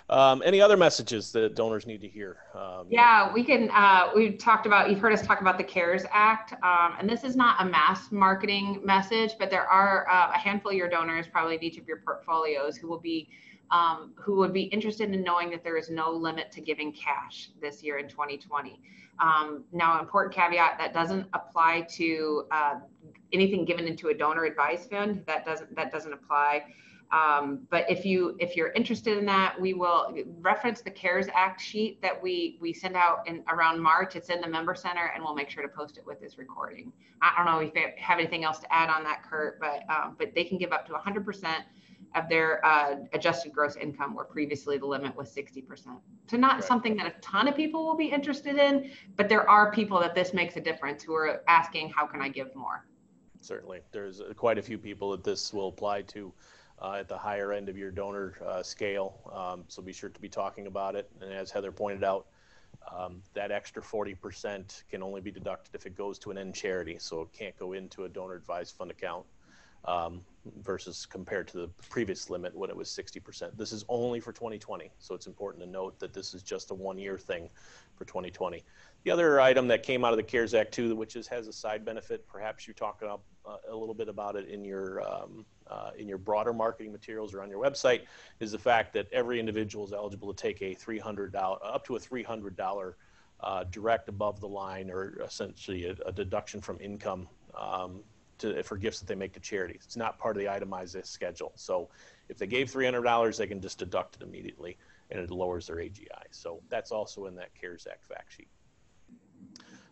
Um, 0.09 0.41
any 0.45 0.61
other 0.61 0.77
messages 0.77 1.31
that 1.31 1.55
donors 1.55 1.85
need 1.85 2.01
to 2.01 2.07
hear? 2.07 2.37
Um, 2.53 2.87
yeah, 2.89 3.31
we 3.31 3.43
can. 3.43 3.69
Uh, 3.71 4.09
we've 4.15 4.37
talked 4.37 4.65
about. 4.65 4.89
You've 4.89 4.99
heard 4.99 5.13
us 5.13 5.25
talk 5.25 5.41
about 5.41 5.57
the 5.57 5.63
CARES 5.63 6.05
Act, 6.11 6.53
um, 6.63 6.95
and 6.99 7.09
this 7.09 7.23
is 7.23 7.35
not 7.35 7.61
a 7.61 7.65
mass 7.65 8.11
marketing 8.11 8.81
message, 8.83 9.33
but 9.39 9.49
there 9.49 9.65
are 9.65 10.07
uh, 10.09 10.31
a 10.33 10.37
handful 10.37 10.71
of 10.71 10.77
your 10.77 10.89
donors, 10.89 11.27
probably 11.27 11.55
in 11.55 11.63
each 11.63 11.77
of 11.77 11.87
your 11.87 11.97
portfolios, 11.97 12.77
who 12.77 12.87
will 12.87 12.99
be 12.99 13.29
um, 13.71 14.13
who 14.15 14.35
would 14.35 14.53
be 14.53 14.63
interested 14.63 15.11
in 15.11 15.23
knowing 15.23 15.49
that 15.51 15.63
there 15.63 15.77
is 15.77 15.89
no 15.89 16.11
limit 16.11 16.51
to 16.51 16.61
giving 16.61 16.91
cash 16.91 17.49
this 17.61 17.83
year 17.83 17.97
in 17.97 18.07
2020. 18.07 18.79
Um, 19.19 19.63
now, 19.71 19.99
important 19.99 20.35
caveat 20.35 20.77
that 20.77 20.93
doesn't 20.93 21.27
apply 21.33 21.87
to 21.95 22.45
uh, 22.51 22.75
anything 23.33 23.65
given 23.65 23.85
into 23.87 24.09
a 24.09 24.13
donor 24.13 24.45
advised 24.45 24.89
fund. 24.89 25.23
That 25.25 25.45
doesn't 25.45 25.75
that 25.75 25.91
doesn't 25.91 26.13
apply. 26.13 26.65
Um, 27.11 27.67
but 27.69 27.89
if 27.89 28.05
you 28.05 28.35
if 28.39 28.55
you're 28.55 28.71
interested 28.71 29.17
in 29.17 29.25
that, 29.27 29.59
we 29.59 29.73
will 29.73 30.13
reference 30.41 30.81
the 30.81 30.91
CARES 30.91 31.27
Act 31.33 31.61
sheet 31.61 32.01
that 32.01 32.21
we 32.21 32.57
we 32.59 32.73
send 32.73 32.95
out 32.95 33.27
in 33.27 33.43
around 33.49 33.79
March. 33.79 34.15
It's 34.15 34.29
in 34.29 34.41
the 34.41 34.47
member 34.47 34.75
center, 34.75 35.11
and 35.13 35.23
we'll 35.23 35.35
make 35.35 35.49
sure 35.49 35.63
to 35.63 35.69
post 35.69 35.97
it 35.97 36.05
with 36.05 36.19
this 36.19 36.37
recording. 36.37 36.91
I 37.21 37.33
don't 37.37 37.45
know 37.45 37.59
if 37.59 37.73
you 37.73 37.81
have 37.97 38.19
anything 38.19 38.43
else 38.43 38.59
to 38.59 38.73
add 38.73 38.89
on 38.89 39.03
that, 39.03 39.23
Kurt, 39.23 39.59
but 39.59 39.83
um, 39.89 40.15
but 40.17 40.33
they 40.33 40.43
can 40.43 40.57
give 40.57 40.71
up 40.71 40.85
to 40.87 40.93
100 40.93 41.23
percent 41.23 41.63
of 42.15 42.29
their 42.29 42.65
uh, 42.65 42.95
adjusted 43.13 43.53
gross 43.53 43.75
income, 43.75 44.15
where 44.15 44.25
previously 44.25 44.77
the 44.77 44.85
limit 44.85 45.15
was 45.15 45.33
60%. 45.33 45.63
So 46.27 46.37
not 46.37 46.53
right. 46.53 46.63
something 46.63 46.95
that 46.97 47.07
a 47.07 47.13
ton 47.21 47.47
of 47.47 47.55
people 47.55 47.85
will 47.85 47.97
be 47.97 48.07
interested 48.07 48.57
in, 48.57 48.91
but 49.15 49.29
there 49.29 49.47
are 49.49 49.71
people 49.71 49.99
that 49.99 50.15
this 50.15 50.33
makes 50.33 50.55
a 50.55 50.61
difference 50.61 51.03
who 51.03 51.13
are 51.13 51.43
asking, 51.47 51.89
how 51.89 52.07
can 52.07 52.21
I 52.21 52.29
give 52.29 52.55
more? 52.55 52.85
Certainly, 53.41 53.81
there's 53.91 54.21
uh, 54.21 54.33
quite 54.35 54.57
a 54.57 54.61
few 54.61 54.77
people 54.77 55.11
that 55.11 55.23
this 55.23 55.53
will 55.53 55.67
apply 55.67 56.03
to. 56.03 56.33
Uh, 56.81 56.97
at 56.99 57.07
the 57.07 57.17
higher 57.17 57.53
end 57.53 57.69
of 57.69 57.77
your 57.77 57.89
donor 57.89 58.33
uh, 58.45 58.61
scale. 58.61 59.21
Um, 59.33 59.63
so 59.69 59.81
be 59.81 59.93
sure 59.93 60.09
to 60.09 60.19
be 60.19 60.27
talking 60.27 60.67
about 60.67 60.93
it. 60.93 61.09
And 61.21 61.31
as 61.31 61.49
Heather 61.49 61.71
pointed 61.71 62.03
out, 62.03 62.25
um, 62.93 63.21
that 63.33 63.49
extra 63.49 63.81
40% 63.81 64.83
can 64.89 65.01
only 65.01 65.21
be 65.21 65.31
deducted 65.31 65.73
if 65.73 65.85
it 65.85 65.95
goes 65.95 66.19
to 66.19 66.31
an 66.31 66.37
end 66.37 66.53
charity. 66.53 66.97
So 66.99 67.21
it 67.21 67.31
can't 67.31 67.57
go 67.57 67.71
into 67.71 68.03
a 68.03 68.09
donor 68.09 68.35
advised 68.35 68.75
fund 68.75 68.91
account 68.91 69.25
um, 69.87 70.21
versus 70.61 71.05
compared 71.05 71.47
to 71.47 71.57
the 71.57 71.67
previous 71.89 72.29
limit 72.29 72.55
when 72.55 72.69
it 72.69 72.75
was 72.75 72.89
60%. 72.89 73.57
This 73.57 73.71
is 73.71 73.83
only 73.89 74.19
for 74.19 74.31
2020, 74.31 74.91
so 74.99 75.15
it's 75.15 75.27
important 75.27 75.63
to 75.63 75.69
note 75.69 75.99
that 75.99 76.13
this 76.13 76.33
is 76.33 76.43
just 76.43 76.71
a 76.71 76.73
one-year 76.73 77.17
thing 77.17 77.49
for 77.95 78.05
2020. 78.05 78.63
The 79.03 79.11
other 79.11 79.39
item 79.39 79.67
that 79.67 79.83
came 79.83 80.03
out 80.03 80.13
of 80.13 80.17
the 80.17 80.23
CARES 80.23 80.53
Act 80.53 80.73
too, 80.73 80.95
which 80.95 81.15
is, 81.15 81.27
has 81.27 81.47
a 81.47 81.53
side 81.53 81.85
benefit, 81.85 82.27
perhaps 82.27 82.67
you 82.67 82.73
talk 82.73 83.01
about, 83.01 83.21
uh, 83.45 83.57
a 83.69 83.75
little 83.75 83.93
bit 83.93 84.09
about 84.09 84.35
it 84.35 84.47
in 84.47 84.65
your 84.65 85.01
um, 85.07 85.45
uh, 85.67 85.89
in 85.97 86.07
your 86.07 86.19
broader 86.19 86.53
marketing 86.53 86.91
materials 86.91 87.33
or 87.33 87.41
on 87.41 87.49
your 87.49 87.59
website, 87.59 88.01
is 88.39 88.51
the 88.51 88.59
fact 88.59 88.93
that 88.93 89.07
every 89.11 89.39
individual 89.39 89.83
is 89.83 89.93
eligible 89.93 90.31
to 90.31 90.39
take 90.39 90.61
a 90.61 90.75
$300 90.75 91.33
up 91.63 91.83
to 91.85 91.95
a 91.95 91.99
$300 91.99 92.93
uh, 93.41 93.63
direct 93.71 94.09
above 94.09 94.39
the 94.39 94.47
line 94.47 94.91
or 94.91 95.19
essentially 95.23 95.85
a, 95.85 95.95
a 96.05 96.11
deduction 96.11 96.61
from 96.61 96.79
income 96.79 97.27
um, 97.59 98.03
to, 98.39 98.61
for 98.63 98.77
gifts 98.77 98.99
that 98.99 99.07
they 99.07 99.15
make 99.15 99.33
to 99.33 99.39
charities. 99.39 99.81
It's 99.85 99.97
not 99.97 100.17
part 100.19 100.35
of 100.35 100.41
the 100.41 100.49
itemized 100.49 101.05
schedule. 101.05 101.53
So 101.55 101.89
if 102.29 102.37
they 102.37 102.47
gave 102.47 102.71
$300, 102.71 103.37
they 103.37 103.47
can 103.47 103.61
just 103.61 103.79
deduct 103.79 104.15
it 104.15 104.23
immediately 104.23 104.77
and 105.11 105.19
it 105.19 105.29
lowers 105.29 105.67
their 105.67 105.77
AGI. 105.77 106.25
So 106.31 106.61
that's 106.69 106.91
also 106.91 107.25
in 107.27 107.35
that 107.35 107.53
CARES 107.59 107.87
Act 107.89 108.05
fact 108.05 108.33
sheet. 108.33 108.47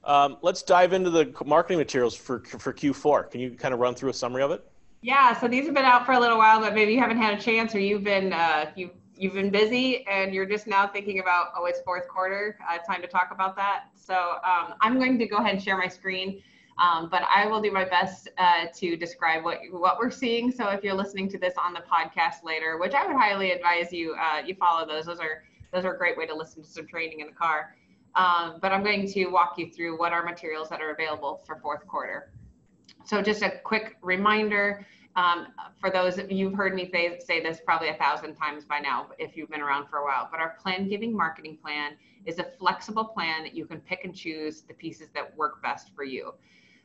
Um, 0.03 0.37
let's 0.41 0.63
dive 0.63 0.91
into 0.91 1.09
the 1.09 1.33
marketing 1.45 1.77
materials 1.77 2.15
for, 2.15 2.39
for 2.39 2.73
Q4. 2.73 3.31
Can 3.31 3.39
you 3.39 3.51
kind 3.51 3.73
of 3.73 3.79
run 3.79 3.95
through 3.95 4.09
a 4.09 4.13
summary 4.13 4.43
of 4.43 4.51
it? 4.51 4.65
Yeah, 5.01 5.37
so 5.37 5.47
these 5.47 5.65
have 5.65 5.73
been 5.73 5.85
out 5.85 6.05
for 6.05 6.13
a 6.13 6.19
little 6.19 6.37
while, 6.37 6.59
but 6.59 6.73
maybe 6.73 6.93
you 6.93 6.99
haven't 6.99 7.17
had 7.17 7.37
a 7.37 7.41
chance 7.41 7.75
or 7.75 7.79
you've 7.79 8.03
been 8.03 8.31
uh, 8.31 8.71
you 8.75 8.89
you've 9.15 9.33
been 9.33 9.49
busy 9.49 10.07
and 10.07 10.33
you're 10.33 10.45
just 10.45 10.65
now 10.65 10.87
thinking 10.87 11.19
about 11.19 11.47
oh 11.57 11.65
it's 11.65 11.81
fourth 11.81 12.07
quarter. 12.07 12.57
Uh, 12.69 12.77
time 12.79 13.01
to 13.01 13.07
talk 13.07 13.29
about 13.31 13.55
that. 13.57 13.85
So 13.95 14.37
um, 14.45 14.75
I'm 14.81 14.97
going 14.97 15.19
to 15.19 15.27
go 15.27 15.37
ahead 15.37 15.55
and 15.55 15.61
share 15.61 15.77
my 15.77 15.89
screen. 15.89 16.41
Um, 16.77 17.07
but 17.09 17.21
I 17.23 17.45
will 17.45 17.61
do 17.61 17.71
my 17.71 17.85
best 17.85 18.29
uh, 18.37 18.65
to 18.75 18.97
describe 18.97 19.43
what 19.43 19.59
what 19.71 19.97
we're 19.99 20.11
seeing. 20.11 20.51
So 20.51 20.69
if 20.69 20.83
you're 20.83 20.95
listening 20.95 21.29
to 21.29 21.37
this 21.37 21.53
on 21.57 21.73
the 21.73 21.81
podcast 21.81 22.43
later, 22.43 22.77
which 22.77 22.93
I 22.93 23.05
would 23.05 23.15
highly 23.15 23.51
advise 23.51 23.93
you 23.93 24.15
uh, 24.15 24.39
you 24.45 24.55
follow 24.55 24.85
those. 24.87 25.05
Those 25.05 25.19
are 25.19 25.43
those 25.71 25.85
are 25.85 25.93
a 25.93 25.97
great 25.97 26.17
way 26.17 26.25
to 26.25 26.35
listen 26.35 26.63
to 26.63 26.69
some 26.69 26.87
training 26.87 27.19
in 27.19 27.27
the 27.27 27.33
car. 27.33 27.75
Um, 28.15 28.59
but 28.61 28.71
I'm 28.71 28.83
going 28.83 29.11
to 29.11 29.25
walk 29.27 29.55
you 29.57 29.71
through 29.71 29.97
what 29.97 30.13
are 30.13 30.23
materials 30.23 30.69
that 30.69 30.81
are 30.81 30.91
available 30.91 31.41
for 31.45 31.55
fourth 31.57 31.87
quarter. 31.87 32.31
So 33.05 33.21
just 33.21 33.41
a 33.41 33.59
quick 33.63 33.97
reminder 34.01 34.85
um, 35.15 35.47
for 35.79 35.89
those 35.89 36.17
of 36.17 36.31
you've 36.31 36.53
heard 36.53 36.73
me 36.73 36.89
say, 36.91 37.19
say 37.19 37.41
this 37.41 37.59
probably 37.63 37.89
a 37.89 37.95
thousand 37.95 38.35
times 38.35 38.65
by 38.65 38.79
now 38.79 39.09
if 39.19 39.37
you've 39.37 39.49
been 39.49 39.61
around 39.61 39.87
for 39.87 39.97
a 39.99 40.05
while, 40.05 40.27
but 40.31 40.39
our 40.39 40.55
plan 40.61 40.87
giving 40.87 41.15
marketing 41.15 41.57
plan 41.61 41.93
is 42.25 42.39
a 42.39 42.45
flexible 42.57 43.05
plan 43.05 43.43
that 43.43 43.53
you 43.53 43.65
can 43.65 43.79
pick 43.81 44.05
and 44.05 44.15
choose 44.15 44.61
the 44.61 44.73
pieces 44.73 45.09
that 45.13 45.35
work 45.37 45.61
best 45.61 45.91
for 45.95 46.03
you. 46.03 46.33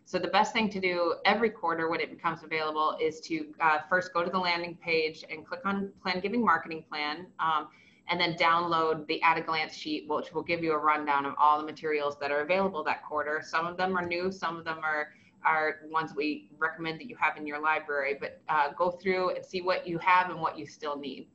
So 0.09 0.19
the 0.19 0.29
best 0.29 0.55
thing 0.55 0.71
to 0.71 0.81
do 0.81 1.17
every 1.27 1.51
quarter 1.51 1.91
when 1.91 2.01
it 2.01 2.09
becomes 2.09 2.43
available 2.43 2.97
is 2.99 3.21
to 3.29 3.49
uh, 3.61 3.81
first 3.91 4.15
go 4.15 4.25
to 4.25 4.31
the 4.31 4.39
landing 4.39 4.75
page 4.83 5.23
and 5.31 5.47
click 5.47 5.61
on 5.67 5.93
Plan 6.03 6.21
Giving 6.21 6.43
Marketing 6.43 6.83
Plan, 6.89 7.27
um, 7.41 7.69
and 8.09 8.19
then 8.19 8.33
download 8.37 9.07
the 9.07 9.21
at 9.21 9.37
a 9.37 9.43
glance 9.43 9.75
sheet, 9.75 10.09
which 10.09 10.33
will 10.33 10.43
give 10.43 10.65
you 10.65 10.73
a 10.73 10.79
rundown 10.79 11.27
of 11.27 11.35
all 11.39 11.59
the 11.59 11.65
materials 11.67 12.17
that 12.23 12.31
are 12.31 12.41
available 12.41 12.83
that 12.85 13.05
quarter. 13.05 13.43
Some 13.45 13.67
of 13.67 13.77
them 13.77 13.99
are 13.99 14.07
new, 14.07 14.33
some 14.33 14.57
of 14.57 14.65
them 14.65 14.79
are 14.83 15.13
are 15.45 15.81
ones 15.91 16.15
we 16.17 16.49
recommend 16.57 16.99
that 17.01 17.11
you 17.11 17.17
have 17.21 17.37
in 17.37 17.47
your 17.47 17.61
library, 17.61 18.17
but 18.19 18.41
uh, 18.49 18.73
go 18.79 18.91
through 18.91 19.37
and 19.37 19.45
see 19.45 19.61
what 19.61 19.87
you 19.87 19.99
have 19.99 20.31
and 20.31 20.41
what 20.41 20.59
you 20.59 20.65
still 20.65 20.97
need. 20.99 21.29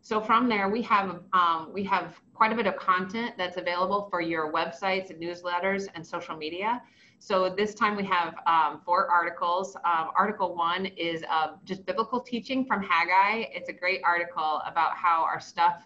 So 0.00 0.22
from 0.22 0.48
there, 0.48 0.70
we 0.70 0.80
have 0.80 1.20
um, 1.34 1.68
we 1.70 1.84
have 1.84 2.18
quite 2.32 2.50
a 2.50 2.56
bit 2.56 2.66
of 2.66 2.76
content 2.76 3.34
that's 3.36 3.58
available 3.58 4.08
for 4.08 4.22
your 4.22 4.50
websites 4.50 5.10
and 5.10 5.20
newsletters 5.20 5.88
and 5.94 6.06
social 6.06 6.34
media. 6.34 6.80
So 7.18 7.48
this 7.48 7.74
time 7.74 7.96
we 7.96 8.04
have 8.04 8.34
um, 8.46 8.80
four 8.84 9.08
articles. 9.10 9.74
Um, 9.76 10.10
article 10.16 10.54
one 10.54 10.86
is 10.86 11.24
uh, 11.30 11.52
just 11.64 11.84
biblical 11.86 12.20
teaching 12.20 12.64
from 12.64 12.82
Haggai. 12.82 13.48
It's 13.52 13.68
a 13.68 13.72
great 13.72 14.00
article 14.04 14.62
about 14.66 14.96
how 14.96 15.24
our 15.24 15.40
stuff 15.40 15.82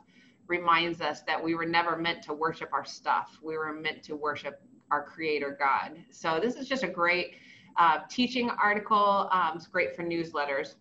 reminds 0.49 1.01
us 1.01 1.23
that 1.23 1.43
we 1.43 1.55
were 1.55 1.65
never 1.65 1.97
meant 1.97 2.23
to 2.25 2.35
worship 2.35 2.71
our 2.73 2.85
stuff. 2.85 3.39
We 3.43 3.57
were 3.57 3.73
meant 3.73 4.03
to 4.05 4.17
worship 4.17 4.61
our 4.91 5.05
creator 5.05 5.57
God. 5.59 5.97
So 6.11 6.41
this 6.43 6.57
is 6.57 6.69
just 6.69 6.83
a 6.83 6.89
great 6.89 7.35
uh, 7.77 8.01
teaching 8.09 8.51
article. 8.51 9.29
Um, 9.31 9.53
it's 9.55 9.69
great 9.69 9.95
for 9.95 10.03
newsletters. 10.03 10.75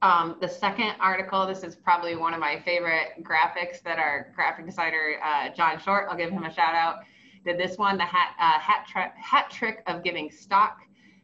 Um, 0.00 0.36
the 0.40 0.48
second 0.48 0.92
article, 1.00 1.46
this 1.46 1.62
is 1.62 1.76
probably 1.76 2.16
one 2.16 2.32
of 2.32 2.40
my 2.40 2.60
favorite 2.64 3.22
graphics 3.22 3.82
that 3.82 3.98
our 3.98 4.32
graphic 4.34 4.64
designer, 4.64 5.20
uh, 5.24 5.50
John 5.50 5.78
Short, 5.80 6.06
I'll 6.08 6.16
give 6.16 6.30
him 6.30 6.44
a 6.44 6.52
shout 6.52 6.74
out, 6.74 7.00
did 7.48 7.58
this 7.58 7.78
one, 7.78 7.96
the 7.96 8.04
hat, 8.04 8.34
uh, 8.38 8.58
hat, 8.58 8.86
tri- 8.86 9.12
hat 9.16 9.50
trick 9.50 9.82
of 9.86 10.02
giving 10.04 10.30
stock. 10.30 10.82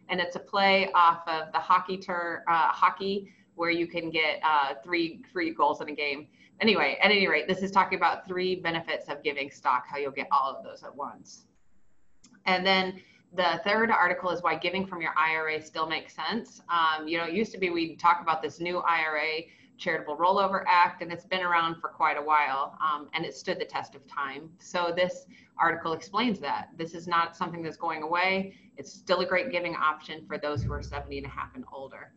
And 0.08 0.20
it's 0.20 0.36
a 0.36 0.40
play 0.40 0.90
off 0.94 1.26
of 1.28 1.52
the 1.52 1.58
hockey 1.58 1.98
tour, 1.98 2.44
uh, 2.48 2.68
hockey, 2.68 3.30
where 3.56 3.70
you 3.70 3.86
can 3.86 4.10
get 4.10 4.40
uh, 4.42 4.74
three 4.82 5.22
free 5.32 5.52
goals 5.52 5.80
in 5.80 5.88
a 5.88 5.94
game. 5.94 6.28
Anyway, 6.60 6.96
at 7.02 7.10
any 7.10 7.28
rate, 7.28 7.46
this 7.46 7.62
is 7.62 7.70
talking 7.70 7.98
about 7.98 8.26
three 8.26 8.56
benefits 8.56 9.08
of 9.08 9.22
giving 9.22 9.50
stock, 9.50 9.84
how 9.86 9.98
you'll 9.98 10.12
get 10.12 10.28
all 10.32 10.54
of 10.54 10.64
those 10.64 10.82
at 10.82 10.94
once. 10.94 11.44
And 12.46 12.64
then 12.64 13.00
the 13.34 13.60
third 13.64 13.90
article 13.90 14.30
is 14.30 14.42
why 14.42 14.54
giving 14.56 14.86
from 14.86 15.02
your 15.02 15.12
IRA 15.18 15.60
still 15.60 15.86
makes 15.86 16.14
sense. 16.14 16.62
Um, 16.68 17.06
you 17.06 17.18
know, 17.18 17.24
it 17.24 17.34
used 17.34 17.52
to 17.52 17.58
be 17.58 17.70
we 17.70 17.96
talk 17.96 18.20
about 18.22 18.40
this 18.40 18.60
new 18.60 18.78
IRA 18.78 19.42
Charitable 19.78 20.16
Rollover 20.16 20.64
Act, 20.66 21.02
and 21.02 21.12
it's 21.12 21.24
been 21.24 21.42
around 21.42 21.80
for 21.80 21.88
quite 21.88 22.16
a 22.16 22.22
while, 22.22 22.78
um, 22.80 23.08
and 23.14 23.24
it 23.24 23.34
stood 23.34 23.58
the 23.58 23.64
test 23.64 23.94
of 23.94 24.06
time. 24.06 24.50
So 24.58 24.92
this 24.96 25.26
article 25.58 25.92
explains 25.92 26.38
that 26.40 26.68
this 26.76 26.94
is 26.94 27.06
not 27.06 27.36
something 27.36 27.62
that's 27.62 27.76
going 27.76 28.02
away. 28.02 28.54
It's 28.76 28.92
still 28.92 29.20
a 29.20 29.26
great 29.26 29.50
giving 29.50 29.74
option 29.74 30.24
for 30.26 30.38
those 30.38 30.62
who 30.62 30.72
are 30.72 30.82
70 30.82 31.18
and 31.18 31.26
a 31.26 31.30
half 31.30 31.54
and 31.54 31.64
older. 31.72 32.12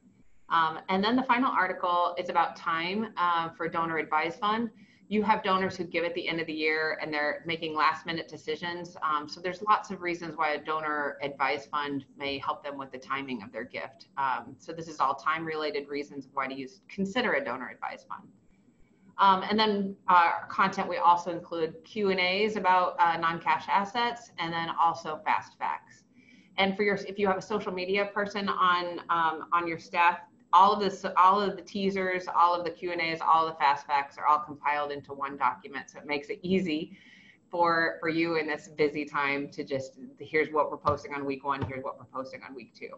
Um, 0.50 0.80
and 0.90 1.04
then 1.04 1.16
the 1.16 1.24
final 1.24 1.52
article 1.52 2.16
is 2.18 2.30
about 2.30 2.56
time 2.56 3.14
uh, 3.18 3.50
for 3.50 3.68
donor 3.68 3.98
advised 3.98 4.40
fund. 4.40 4.70
You 5.10 5.24
have 5.24 5.42
donors 5.42 5.78
who 5.78 5.86
give 5.86 6.04
at 6.04 6.14
the 6.16 6.28
end 6.28 6.42
of 6.42 6.48
the 6.48 6.54
year 6.54 7.00
and 7.02 7.14
they're 7.14 7.44
making 7.46 7.76
last 7.76 8.06
minute 8.06 8.28
decisions. 8.28 8.98
Um, 9.02 9.30
so 9.30 9.40
there's 9.40 9.62
lots 9.62 9.90
of 9.90 10.02
reasons 10.02 10.36
why 10.36 10.52
a 10.52 10.64
donor 10.64 11.18
advised 11.22 11.70
fund 11.70 12.04
may 12.18 12.38
help 12.40 12.62
them 12.62 12.78
with 12.78 12.92
the 12.92 12.98
timing 12.98 13.42
of 13.42 13.52
their 13.54 13.64
gift. 13.64 14.08
Um, 14.18 14.56
so 14.60 14.74
this 14.74 14.90
is 14.90 15.00
all 15.00 15.16
time 15.16 15.46
related 15.46 15.88
reasons 15.88 16.28
why 16.34 16.48
to 16.48 16.54
use 16.54 16.82
consider 16.90 17.34
a 17.34 17.44
donor 17.44 17.70
advised 17.70 18.06
fund. 18.08 18.28
Um, 19.18 19.44
and 19.50 19.58
then 19.58 19.96
uh, 20.10 20.46
content, 20.50 20.88
we 20.88 20.98
also 20.98 21.32
include 21.32 21.76
Q 21.84 22.12
and 22.12 22.20
A's 22.20 22.56
about 22.56 22.96
uh, 23.00 23.18
non-cash 23.18 23.66
assets, 23.68 24.32
and 24.38 24.54
then 24.54 24.70
also 24.80 25.20
fast 25.26 25.58
facts. 25.58 26.04
And 26.58 26.76
for 26.76 26.84
your, 26.84 26.96
if 26.96 27.18
you 27.18 27.28
have 27.28 27.38
a 27.38 27.42
social 27.42 27.72
media 27.72 28.10
person 28.14 28.48
on 28.50 29.00
um, 29.10 29.46
on 29.54 29.68
your 29.68 29.80
staff, 29.80 30.20
all 30.54 30.74
of 30.74 30.80
this, 30.80 31.06
all 31.18 31.42
of 31.42 31.56
the 31.56 31.62
teasers, 31.62 32.26
all 32.28 32.56
of 32.56 32.64
the 32.64 32.72
Q 32.72 32.92
and 32.92 33.02
A's, 33.02 33.20
all 33.22 33.46
the 33.46 33.54
fast 33.56 33.86
facts 33.86 34.18
are 34.18 34.26
all 34.26 34.40
compiled 34.40 34.92
into 34.92 35.14
one 35.14 35.38
document. 35.38 35.90
So 35.90 36.00
it 36.00 36.06
makes 36.06 36.30
it 36.30 36.40
easy 36.42 36.98
for 37.50 37.98
for 38.00 38.10
you 38.10 38.38
in 38.38 38.48
this 38.48 38.68
busy 38.68 39.06
time 39.06 39.50
to 39.50 39.64
just 39.64 40.00
here's 40.20 40.50
what 40.52 40.72
we're 40.72 40.78
posting 40.78 41.14
on 41.14 41.26
week 41.26 41.46
one, 41.46 41.62
here's 41.62 41.84
what 41.84 41.98
we're 41.98 42.06
posting 42.06 42.42
on 42.48 42.56
week 42.56 42.74
two. 42.74 42.90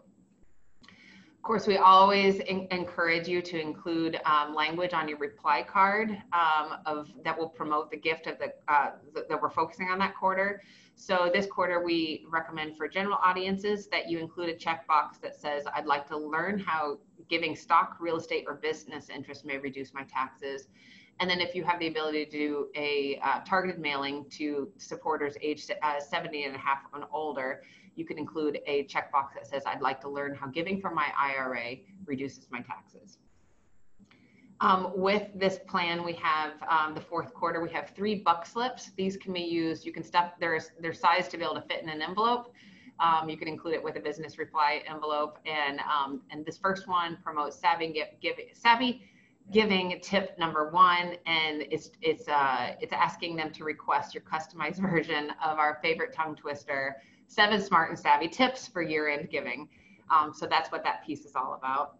Of 1.40 1.44
course, 1.44 1.66
we 1.66 1.78
always 1.78 2.38
encourage 2.40 3.26
you 3.26 3.40
to 3.40 3.58
include 3.58 4.20
um, 4.26 4.54
language 4.54 4.92
on 4.92 5.08
your 5.08 5.16
reply 5.16 5.62
card 5.62 6.10
um, 6.34 6.80
of 6.84 7.10
that 7.24 7.36
will 7.36 7.48
promote 7.48 7.90
the 7.90 7.96
gift 7.96 8.26
of 8.26 8.38
the 8.38 8.52
uh, 8.68 8.90
that 9.14 9.40
we're 9.40 9.48
focusing 9.48 9.88
on 9.88 9.98
that 10.00 10.14
quarter. 10.14 10.62
So 10.96 11.30
this 11.32 11.46
quarter, 11.46 11.82
we 11.82 12.26
recommend 12.28 12.76
for 12.76 12.88
general 12.88 13.16
audiences 13.24 13.86
that 13.86 14.10
you 14.10 14.18
include 14.18 14.50
a 14.50 14.54
checkbox 14.54 15.18
that 15.22 15.34
says, 15.34 15.64
"I'd 15.74 15.86
like 15.86 16.06
to 16.08 16.18
learn 16.18 16.58
how 16.58 16.98
giving 17.30 17.56
stock, 17.56 17.96
real 18.00 18.18
estate, 18.18 18.44
or 18.46 18.56
business 18.56 19.08
interest 19.08 19.46
may 19.46 19.56
reduce 19.56 19.94
my 19.94 20.02
taxes." 20.02 20.68
And 21.20 21.30
then 21.30 21.40
if 21.40 21.54
you 21.54 21.64
have 21.64 21.78
the 21.78 21.86
ability 21.86 22.26
to 22.26 22.30
do 22.30 22.68
a 22.74 23.18
uh, 23.22 23.40
targeted 23.46 23.80
mailing 23.80 24.26
to 24.32 24.70
supporters 24.76 25.36
age 25.40 25.66
uh, 25.82 26.00
70 26.00 26.44
and 26.44 26.54
a 26.54 26.58
half 26.58 26.80
and 26.92 27.04
older, 27.10 27.62
you 28.00 28.06
can 28.06 28.18
include 28.18 28.58
a 28.66 28.84
checkbox 28.84 29.34
that 29.34 29.46
says, 29.46 29.62
I'd 29.66 29.82
like 29.82 30.00
to 30.00 30.08
learn 30.08 30.34
how 30.34 30.46
giving 30.46 30.80
from 30.80 30.94
my 30.94 31.12
IRA 31.16 31.76
reduces 32.06 32.46
my 32.50 32.62
taxes. 32.62 33.18
Um, 34.62 34.92
with 34.94 35.28
this 35.34 35.58
plan, 35.68 36.02
we 36.02 36.14
have 36.14 36.52
um, 36.68 36.94
the 36.94 37.00
fourth 37.00 37.32
quarter, 37.34 37.62
we 37.62 37.70
have 37.70 37.90
three 37.90 38.14
buck 38.14 38.46
slips. 38.46 38.90
These 38.96 39.18
can 39.18 39.34
be 39.34 39.40
used, 39.40 39.84
you 39.84 39.92
can 39.92 40.02
stuff, 40.02 40.32
there's, 40.40 40.70
they're 40.80 40.94
sized 40.94 41.30
to 41.32 41.36
be 41.36 41.44
able 41.44 41.54
to 41.56 41.62
fit 41.62 41.82
in 41.82 41.90
an 41.90 42.00
envelope. 42.00 42.54
Um, 43.00 43.28
you 43.28 43.36
can 43.36 43.48
include 43.48 43.74
it 43.74 43.84
with 43.84 43.96
a 43.96 44.00
business 44.00 44.38
reply 44.38 44.82
envelope. 44.88 45.38
And, 45.46 45.80
um, 45.80 46.22
and 46.30 46.44
this 46.44 46.56
first 46.56 46.88
one 46.88 47.18
promotes 47.22 47.58
savvy, 47.58 48.02
give, 48.20 48.34
savvy 48.54 49.02
giving 49.50 49.98
tip 50.02 50.38
number 50.38 50.70
one. 50.70 51.16
And 51.26 51.62
it's, 51.70 51.90
it's, 52.02 52.28
uh, 52.28 52.74
it's 52.80 52.92
asking 52.92 53.36
them 53.36 53.52
to 53.52 53.64
request 53.64 54.14
your 54.14 54.22
customized 54.22 54.78
version 54.90 55.32
of 55.44 55.58
our 55.58 55.78
favorite 55.82 56.14
tongue 56.14 56.36
twister, 56.36 56.96
seven 57.30 57.60
smart 57.60 57.90
and 57.90 57.98
savvy 57.98 58.26
tips 58.26 58.66
for 58.66 58.82
year-end 58.82 59.30
giving. 59.30 59.68
Um, 60.10 60.34
so 60.34 60.46
that's 60.46 60.72
what 60.72 60.82
that 60.82 61.06
piece 61.06 61.24
is 61.24 61.36
all 61.36 61.54
about. 61.54 61.96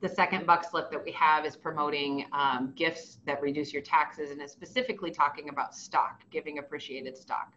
The 0.00 0.08
second 0.08 0.44
buck 0.44 0.68
slip 0.68 0.90
that 0.90 1.04
we 1.04 1.12
have 1.12 1.46
is 1.46 1.56
promoting 1.56 2.26
um, 2.32 2.72
gifts 2.74 3.18
that 3.26 3.40
reduce 3.40 3.72
your 3.72 3.82
taxes 3.82 4.32
and 4.32 4.42
is 4.42 4.50
specifically 4.50 5.12
talking 5.12 5.50
about 5.50 5.72
stock, 5.72 6.22
giving 6.32 6.58
appreciated 6.58 7.16
stock. 7.16 7.52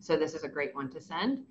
So 0.00 0.18
this 0.18 0.34
is 0.34 0.44
a 0.44 0.48
great 0.48 0.74
one 0.74 0.90
to 0.90 1.00
send. 1.00 1.44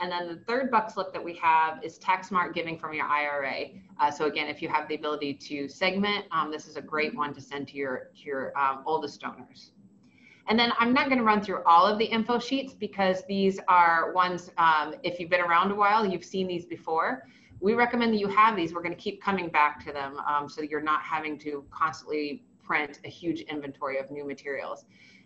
And 0.00 0.10
then 0.10 0.26
the 0.26 0.42
third 0.48 0.72
buck 0.72 0.90
slip 0.90 1.12
that 1.12 1.22
we 1.22 1.34
have 1.34 1.84
is 1.84 1.96
tax 1.98 2.28
smart 2.28 2.52
giving 2.52 2.76
from 2.76 2.94
your 2.94 3.06
IRA. 3.06 3.66
Uh, 4.00 4.10
so 4.10 4.24
again, 4.24 4.48
if 4.48 4.60
you 4.60 4.68
have 4.68 4.88
the 4.88 4.96
ability 4.96 5.34
to 5.34 5.68
segment, 5.68 6.24
um, 6.32 6.50
this 6.50 6.66
is 6.66 6.76
a 6.76 6.82
great 6.82 7.14
one 7.14 7.32
to 7.34 7.40
send 7.40 7.68
to 7.68 7.76
your, 7.76 8.10
to 8.16 8.24
your 8.24 8.58
um, 8.58 8.82
oldest 8.86 9.20
donors. 9.20 9.70
And 10.48 10.58
then 10.58 10.72
I'm 10.78 10.92
not 10.92 11.06
going 11.06 11.18
to 11.18 11.24
run 11.24 11.40
through 11.40 11.62
all 11.64 11.86
of 11.86 11.98
the 11.98 12.04
info 12.04 12.38
sheets 12.38 12.74
because 12.74 13.24
these 13.26 13.60
are 13.68 14.12
ones, 14.12 14.50
um, 14.58 14.94
if 15.02 15.20
you've 15.20 15.30
been 15.30 15.40
around 15.40 15.70
a 15.70 15.74
while, 15.74 16.04
you've 16.04 16.24
seen 16.24 16.46
these 16.48 16.64
before. 16.64 17.28
We 17.60 17.74
recommend 17.74 18.12
that 18.12 18.18
you 18.18 18.28
have 18.28 18.56
these. 18.56 18.74
We're 18.74 18.82
going 18.82 18.94
to 18.94 19.00
keep 19.00 19.22
coming 19.22 19.48
back 19.48 19.84
to 19.86 19.92
them 19.92 20.18
um, 20.26 20.48
so 20.48 20.62
you're 20.62 20.82
not 20.82 21.02
having 21.02 21.38
to 21.40 21.64
constantly 21.70 22.42
print 22.62 22.98
a 23.04 23.08
huge 23.08 23.42
inventory 23.42 23.98
of 23.98 24.10
new 24.10 24.26
materials. 24.26 24.84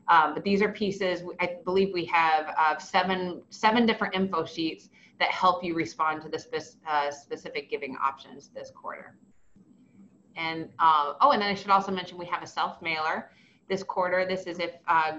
Um, 0.09 0.35
but 0.35 0.45
these 0.45 0.63
are 0.63 0.69
pieces, 0.69 1.23
I 1.41 1.57
believe 1.65 1.93
we 1.93 2.05
have 2.07 2.55
uh, 2.57 2.79
seven, 2.79 3.43
seven 3.51 3.87
different 3.87 4.15
info 4.15 4.45
sheets 4.45 4.89
that 5.19 5.31
help 5.31 5.65
you 5.65 5.75
respond 5.75 6.23
to 6.23 6.29
the 6.29 6.39
spe 6.39 6.77
uh, 6.87 7.11
specific 7.11 7.71
giving 7.71 7.97
options 7.97 8.51
this 8.55 8.71
quarter. 8.71 9.17
And, 10.37 10.69
uh, 10.79 11.15
oh, 11.21 11.31
and 11.31 11.41
then 11.41 11.49
I 11.49 11.55
should 11.55 11.71
also 11.71 11.91
mention 11.91 12.19
we 12.19 12.27
have 12.27 12.43
a 12.43 12.47
self 12.47 12.81
mailer 12.83 13.31
this 13.69 13.83
quarter. 13.83 14.27
This 14.27 14.47
is 14.47 14.59
if 14.59 14.77
uh, 14.87 15.19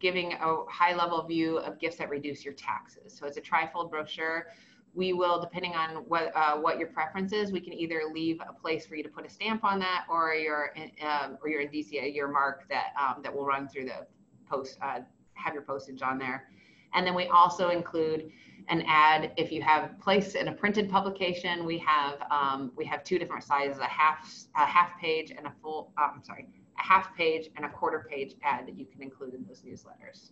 giving 0.00 0.34
a 0.34 0.64
high 0.68 0.94
level 0.94 1.22
view 1.22 1.58
of 1.58 1.78
gifts 1.78 1.96
that 1.96 2.10
reduce 2.10 2.44
your 2.44 2.54
taxes. 2.54 3.16
So 3.16 3.26
it's 3.26 3.36
a 3.36 3.40
trifold 3.40 3.90
brochure. 3.90 4.48
We 4.94 5.12
will, 5.12 5.40
depending 5.40 5.74
on 5.74 6.04
what, 6.08 6.34
uh, 6.34 6.56
what 6.56 6.78
your 6.78 6.88
preference 6.88 7.32
is, 7.32 7.52
we 7.52 7.60
can 7.60 7.74
either 7.74 8.02
leave 8.12 8.40
a 8.48 8.52
place 8.52 8.86
for 8.86 8.96
you 8.96 9.02
to 9.02 9.10
put 9.10 9.26
a 9.26 9.28
stamp 9.28 9.62
on 9.62 9.78
that 9.80 10.06
or 10.10 10.32
your, 10.32 10.72
um, 11.02 11.36
or 11.42 11.50
your 11.50 11.60
indicia, 11.60 12.10
your 12.10 12.28
mark 12.28 12.66
that, 12.70 12.92
um, 12.98 13.22
that 13.22 13.34
will 13.34 13.44
run 13.44 13.68
through 13.68 13.84
the 13.84 14.06
post, 14.48 14.78
uh, 14.80 15.00
have 15.34 15.52
your 15.52 15.62
postage 15.62 16.00
on 16.00 16.18
there. 16.18 16.48
And 16.94 17.06
then 17.06 17.14
we 17.14 17.26
also 17.26 17.68
include 17.68 18.32
an 18.68 18.82
ad 18.86 19.32
if 19.36 19.52
you 19.52 19.62
have 19.62 19.98
place 20.00 20.34
in 20.34 20.48
a 20.48 20.52
printed 20.52 20.90
publication. 20.90 21.64
We 21.64 21.78
have 21.78 22.20
um, 22.30 22.72
we 22.76 22.84
have 22.86 23.04
two 23.04 23.18
different 23.18 23.44
sizes: 23.44 23.78
a 23.78 23.84
half 23.84 24.28
a 24.56 24.64
half 24.66 24.98
page 25.00 25.30
and 25.30 25.46
a 25.46 25.52
full. 25.62 25.92
Uh, 25.98 26.08
I'm 26.14 26.24
sorry, 26.24 26.48
a 26.78 26.82
half 26.82 27.16
page 27.16 27.50
and 27.56 27.64
a 27.64 27.68
quarter 27.68 28.06
page 28.10 28.34
ad 28.42 28.66
that 28.66 28.78
you 28.78 28.86
can 28.86 29.02
include 29.02 29.34
in 29.34 29.44
those 29.46 29.62
newsletters. 29.62 30.30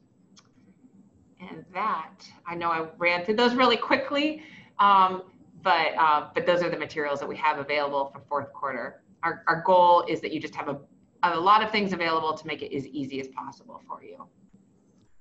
And 1.41 1.65
that, 1.75 2.15
I 2.47 2.55
know 2.55 2.71
I 2.71 2.87
ran 2.99 3.25
through 3.25 3.37
those 3.37 3.55
really 3.55 3.77
quickly, 3.77 4.43
um, 4.79 5.25
but, 5.63 5.95
uh, 5.99 6.29
but 6.35 6.47
those 6.47 6.63
are 6.63 6.71
the 6.71 6.79
materials 6.79 7.21
that 7.21 7.29
we 7.29 7.37
have 7.37 7.59
available 7.59 8.11
for 8.13 8.21
fourth 8.29 8.53
quarter. 8.53 9.03
Our, 9.23 9.43
our 9.47 9.63
goal 9.63 10.05
is 10.09 10.21
that 10.21 10.33
you 10.33 10.41
just 10.41 10.55
have 10.55 10.69
a, 10.69 10.79
a 11.23 11.39
lot 11.39 11.63
of 11.63 11.71
things 11.71 11.93
available 11.93 12.35
to 12.35 12.47
make 12.47 12.63
it 12.63 12.75
as 12.75 12.87
easy 12.87 13.21
as 13.21 13.29
possible 13.29 13.83
for 13.87 14.03
you. 14.03 14.27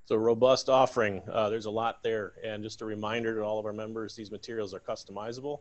So 0.05 0.17
robust 0.17 0.67
offering. 0.69 1.21
Uh, 1.31 1.49
there's 1.49 1.65
a 1.65 1.71
lot 1.71 2.03
there. 2.03 2.33
And 2.43 2.61
just 2.61 2.81
a 2.81 2.85
reminder 2.85 3.35
to 3.35 3.41
all 3.41 3.57
of 3.57 3.65
our 3.65 3.73
members, 3.73 4.15
these 4.15 4.31
materials 4.31 4.73
are 4.73 4.81
customizable. 4.81 5.59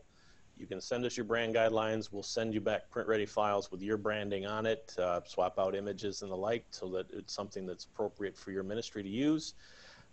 You 0.57 0.67
can 0.67 0.79
send 0.79 1.05
us 1.05 1.17
your 1.17 1.25
brand 1.25 1.55
guidelines. 1.55 2.11
We'll 2.11 2.23
send 2.23 2.53
you 2.53 2.61
back 2.61 2.89
print 2.89 3.07
ready 3.07 3.25
files 3.25 3.71
with 3.71 3.81
your 3.81 3.97
branding 3.97 4.45
on 4.45 4.65
it, 4.65 4.95
uh, 4.99 5.21
swap 5.25 5.59
out 5.59 5.75
images 5.75 6.21
and 6.21 6.31
the 6.31 6.37
like 6.37 6.65
so 6.69 6.87
that 6.89 7.07
it's 7.11 7.33
something 7.33 7.65
that's 7.65 7.85
appropriate 7.85 8.37
for 8.37 8.51
your 8.51 8.63
ministry 8.63 9.03
to 9.03 9.09
use. 9.09 9.55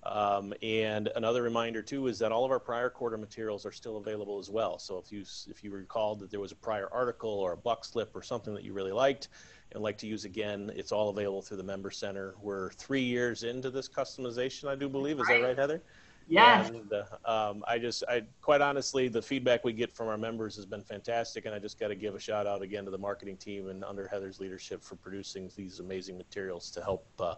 Um, 0.02 0.54
and 0.62 1.10
another 1.14 1.42
reminder 1.42 1.82
too 1.82 2.06
is 2.06 2.18
that 2.20 2.32
all 2.32 2.44
of 2.46 2.50
our 2.50 2.58
prior 2.58 2.88
quarter 2.88 3.18
materials 3.18 3.66
are 3.66 3.72
still 3.72 3.98
available 3.98 4.38
as 4.38 4.48
well. 4.48 4.78
So 4.78 4.96
if 4.96 5.12
you 5.12 5.24
if 5.48 5.62
you 5.62 5.70
recalled 5.70 6.20
that 6.20 6.30
there 6.30 6.40
was 6.40 6.52
a 6.52 6.56
prior 6.56 6.88
article 6.90 7.30
or 7.30 7.52
a 7.52 7.56
buck 7.56 7.84
slip 7.84 8.16
or 8.16 8.22
something 8.22 8.54
that 8.54 8.64
you 8.64 8.72
really 8.72 8.92
liked 8.92 9.28
and 9.72 9.82
like 9.82 9.98
to 9.98 10.06
use 10.06 10.24
again, 10.24 10.72
it's 10.74 10.90
all 10.90 11.10
available 11.10 11.42
through 11.42 11.58
the 11.58 11.62
member 11.62 11.90
center. 11.90 12.34
We're 12.40 12.70
three 12.72 13.02
years 13.02 13.42
into 13.42 13.70
this 13.70 13.88
customization, 13.88 14.68
I 14.68 14.74
do 14.74 14.88
believe. 14.88 15.20
Is 15.20 15.26
that 15.28 15.42
right, 15.42 15.56
Heather? 15.56 15.82
Yes. 16.30 16.70
And 16.70 16.92
uh, 16.92 17.50
um, 17.50 17.64
I 17.66 17.78
just, 17.78 18.04
I 18.08 18.22
quite 18.40 18.60
honestly, 18.60 19.08
the 19.08 19.20
feedback 19.20 19.64
we 19.64 19.72
get 19.72 19.92
from 19.92 20.08
our 20.08 20.16
members 20.16 20.56
has 20.56 20.64
been 20.64 20.82
fantastic, 20.82 21.44
and 21.44 21.54
I 21.54 21.58
just 21.58 21.78
got 21.78 21.88
to 21.88 21.96
give 21.96 22.14
a 22.14 22.20
shout 22.20 22.46
out 22.46 22.62
again 22.62 22.84
to 22.84 22.90
the 22.90 22.98
marketing 22.98 23.36
team 23.36 23.68
and 23.68 23.84
under 23.84 24.06
Heather's 24.06 24.38
leadership 24.40 24.82
for 24.82 24.96
producing 24.96 25.50
these 25.56 25.80
amazing 25.80 26.16
materials 26.16 26.70
to 26.70 26.82
help. 26.82 27.06
Uh, 27.18 27.34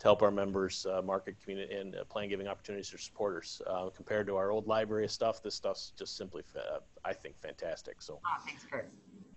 to 0.00 0.08
help 0.08 0.22
our 0.22 0.30
members 0.30 0.86
uh, 0.86 1.00
market 1.02 1.36
community 1.40 1.72
and 1.72 1.94
uh, 1.94 2.04
plan 2.04 2.28
giving 2.28 2.48
opportunities 2.48 2.88
for 2.88 2.98
supporters. 2.98 3.62
Uh, 3.66 3.88
compared 3.90 4.26
to 4.26 4.36
our 4.36 4.50
old 4.50 4.66
library 4.66 5.04
of 5.04 5.10
stuff, 5.12 5.40
this 5.40 5.54
stuff's 5.54 5.92
just 5.96 6.16
simply, 6.16 6.42
fa- 6.42 6.80
I 7.04 7.12
think, 7.12 7.40
fantastic. 7.40 8.02
So, 8.02 8.18
oh, 8.24 8.44
thanks, 8.44 8.64
Kurt. 8.68 8.90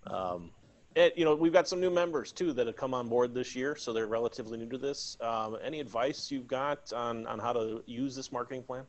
Um, 0.07 0.51
it, 0.97 1.15
you 1.15 1.25
know, 1.25 1.35
we've 1.35 1.53
got 1.53 1.67
some 1.67 1.79
new 1.79 1.91
members 1.91 2.31
too 2.31 2.51
that 2.53 2.65
have 2.65 2.75
come 2.75 2.95
on 2.95 3.07
board 3.07 3.31
this 3.31 3.55
year, 3.55 3.75
so 3.75 3.93
they're 3.93 4.07
relatively 4.07 4.57
new 4.57 4.67
to 4.67 4.79
this. 4.79 5.15
Um, 5.21 5.57
any 5.63 5.79
advice 5.79 6.31
you've 6.31 6.47
got 6.47 6.91
on, 6.91 7.27
on 7.27 7.37
how 7.37 7.53
to 7.53 7.83
use 7.85 8.15
this 8.15 8.31
marketing 8.31 8.63
plan? 8.63 8.83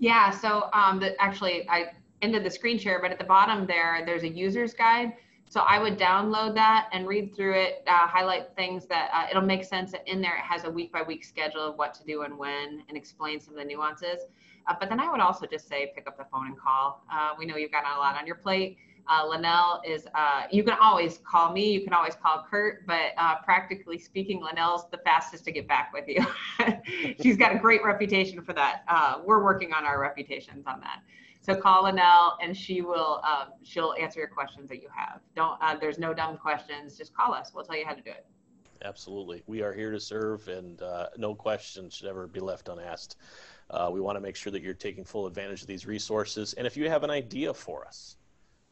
Yeah, 0.00 0.30
so 0.30 0.68
um, 0.72 0.98
the, 0.98 1.20
actually, 1.22 1.68
I 1.68 1.92
ended 2.20 2.44
the 2.44 2.50
screen 2.50 2.78
share, 2.78 3.00
but 3.00 3.12
at 3.12 3.18
the 3.18 3.24
bottom 3.24 3.64
there, 3.64 4.02
there's 4.04 4.24
a 4.24 4.28
user's 4.28 4.74
guide. 4.74 5.12
So 5.48 5.60
I 5.60 5.78
would 5.78 5.96
download 5.96 6.56
that 6.56 6.88
and 6.92 7.06
read 7.06 7.36
through 7.36 7.54
it, 7.54 7.84
uh, 7.86 8.08
highlight 8.08 8.56
things 8.56 8.86
that 8.86 9.10
uh, 9.14 9.26
it'll 9.30 9.42
make 9.42 9.62
sense. 9.62 9.94
In 10.06 10.20
there, 10.20 10.34
it 10.34 10.42
has 10.42 10.64
a 10.64 10.70
week 10.70 10.90
by 10.92 11.02
week 11.02 11.24
schedule 11.24 11.62
of 11.62 11.78
what 11.78 11.94
to 11.94 12.04
do 12.04 12.22
and 12.22 12.36
when, 12.36 12.82
and 12.88 12.96
explain 12.96 13.38
some 13.38 13.54
of 13.54 13.60
the 13.60 13.64
nuances. 13.64 14.22
Uh, 14.66 14.74
but 14.80 14.88
then 14.88 14.98
I 14.98 15.08
would 15.08 15.20
also 15.20 15.46
just 15.46 15.68
say 15.68 15.92
pick 15.94 16.08
up 16.08 16.18
the 16.18 16.24
phone 16.24 16.48
and 16.48 16.58
call. 16.58 17.04
Uh, 17.12 17.34
we 17.38 17.46
know 17.46 17.56
you've 17.56 17.70
got 17.70 17.84
a 17.84 17.96
lot 18.00 18.18
on 18.18 18.26
your 18.26 18.34
plate. 18.34 18.78
Uh, 19.08 19.26
Linnell 19.28 19.80
is, 19.86 20.06
uh, 20.14 20.42
you 20.50 20.64
can 20.64 20.76
always 20.80 21.18
call 21.18 21.52
me, 21.52 21.70
you 21.72 21.82
can 21.82 21.92
always 21.92 22.16
call 22.16 22.44
Kurt, 22.50 22.86
but 22.86 23.12
uh, 23.16 23.36
practically 23.44 23.98
speaking, 23.98 24.42
Linnell's 24.42 24.88
the 24.90 24.98
fastest 24.98 25.44
to 25.44 25.52
get 25.52 25.68
back 25.68 25.92
with 25.92 26.08
you. 26.08 26.26
She's 27.22 27.36
got 27.36 27.54
a 27.54 27.58
great 27.58 27.84
reputation 27.84 28.42
for 28.42 28.52
that. 28.54 28.82
Uh, 28.88 29.20
we're 29.24 29.44
working 29.44 29.72
on 29.72 29.84
our 29.84 30.00
reputations 30.00 30.66
on 30.66 30.80
that. 30.80 31.02
So 31.40 31.54
call 31.54 31.84
Linnell 31.84 32.36
and 32.42 32.56
she 32.56 32.80
will, 32.80 33.22
um, 33.22 33.52
she'll 33.62 33.94
answer 34.00 34.18
your 34.18 34.28
questions 34.28 34.68
that 34.68 34.82
you 34.82 34.88
have. 34.94 35.20
Don't, 35.36 35.56
uh, 35.62 35.76
there's 35.76 35.98
no 35.98 36.12
dumb 36.12 36.36
questions, 36.36 36.98
just 36.98 37.14
call 37.14 37.32
us. 37.32 37.52
We'll 37.54 37.64
tell 37.64 37.76
you 37.76 37.86
how 37.86 37.94
to 37.94 38.02
do 38.02 38.10
it. 38.10 38.26
Absolutely. 38.84 39.44
We 39.46 39.62
are 39.62 39.72
here 39.72 39.92
to 39.92 40.00
serve 40.00 40.48
and 40.48 40.82
uh, 40.82 41.06
no 41.16 41.34
question 41.34 41.88
should 41.90 42.08
ever 42.08 42.26
be 42.26 42.40
left 42.40 42.68
unasked. 42.68 43.16
we 43.92 44.00
want 44.00 44.16
to 44.16 44.20
make 44.20 44.34
sure 44.34 44.50
that 44.50 44.62
you're 44.62 44.74
taking 44.74 45.04
full 45.04 45.26
advantage 45.26 45.60
of 45.62 45.68
these 45.68 45.86
resources. 45.86 46.54
And 46.54 46.66
if 46.66 46.76
you 46.76 46.90
have 46.90 47.04
an 47.04 47.10
idea 47.10 47.54
for 47.54 47.86
us, 47.86 48.16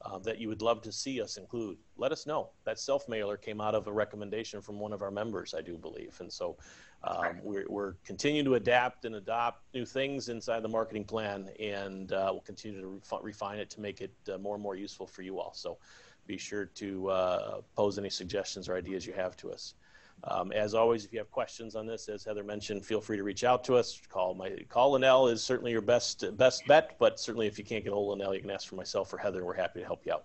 um, 0.04 0.22
that 0.22 0.38
you 0.38 0.48
would 0.48 0.62
love 0.62 0.82
to 0.82 0.92
see 0.92 1.20
us 1.20 1.36
include, 1.36 1.78
let 1.96 2.12
us 2.12 2.26
know. 2.26 2.50
That 2.64 2.78
self 2.78 3.08
mailer 3.08 3.36
came 3.36 3.60
out 3.60 3.74
of 3.74 3.86
a 3.86 3.92
recommendation 3.92 4.60
from 4.60 4.78
one 4.78 4.92
of 4.92 5.02
our 5.02 5.10
members, 5.10 5.54
I 5.54 5.62
do 5.62 5.78
believe. 5.78 6.16
And 6.20 6.32
so 6.32 6.56
um, 7.04 7.40
we're, 7.42 7.66
we're 7.68 7.94
continuing 8.04 8.44
to 8.44 8.54
adapt 8.54 9.04
and 9.04 9.14
adopt 9.14 9.62
new 9.74 9.86
things 9.86 10.28
inside 10.28 10.62
the 10.62 10.68
marketing 10.68 11.04
plan, 11.04 11.50
and 11.58 12.12
uh, 12.12 12.28
we'll 12.32 12.40
continue 12.40 12.80
to 12.80 12.86
refi- 12.86 13.22
refine 13.22 13.58
it 13.58 13.70
to 13.70 13.80
make 13.80 14.00
it 14.00 14.12
uh, 14.32 14.38
more 14.38 14.54
and 14.54 14.62
more 14.62 14.76
useful 14.76 15.06
for 15.06 15.22
you 15.22 15.38
all. 15.38 15.52
So 15.54 15.78
be 16.26 16.38
sure 16.38 16.66
to 16.66 17.08
uh, 17.08 17.60
pose 17.76 17.98
any 17.98 18.10
suggestions 18.10 18.68
or 18.68 18.76
ideas 18.76 19.06
you 19.06 19.12
have 19.12 19.36
to 19.38 19.52
us. 19.52 19.74
Um, 20.22 20.52
as 20.52 20.74
always, 20.74 21.04
if 21.04 21.12
you 21.12 21.18
have 21.18 21.30
questions 21.30 21.74
on 21.74 21.86
this, 21.86 22.08
as 22.08 22.24
Heather 22.24 22.44
mentioned, 22.44 22.86
feel 22.86 23.00
free 23.00 23.16
to 23.16 23.22
reach 23.22 23.44
out 23.44 23.62
to 23.64 23.74
us. 23.74 24.00
Call 24.08 24.34
my 24.34 24.50
call 24.68 24.92
Linnell 24.92 25.28
is 25.28 25.42
certainly 25.42 25.70
your 25.70 25.82
best 25.82 26.24
best 26.38 26.66
bet, 26.66 26.96
but 26.98 27.20
certainly 27.20 27.46
if 27.46 27.58
you 27.58 27.64
can't 27.64 27.84
get 27.84 27.92
hold 27.92 28.12
of 28.12 28.18
Linnell, 28.18 28.34
you 28.34 28.40
can 28.40 28.50
ask 28.50 28.68
for 28.68 28.76
myself 28.76 29.12
or 29.12 29.18
Heather. 29.18 29.44
We're 29.44 29.54
happy 29.54 29.80
to 29.80 29.86
help 29.86 30.06
you 30.06 30.12
out. 30.12 30.24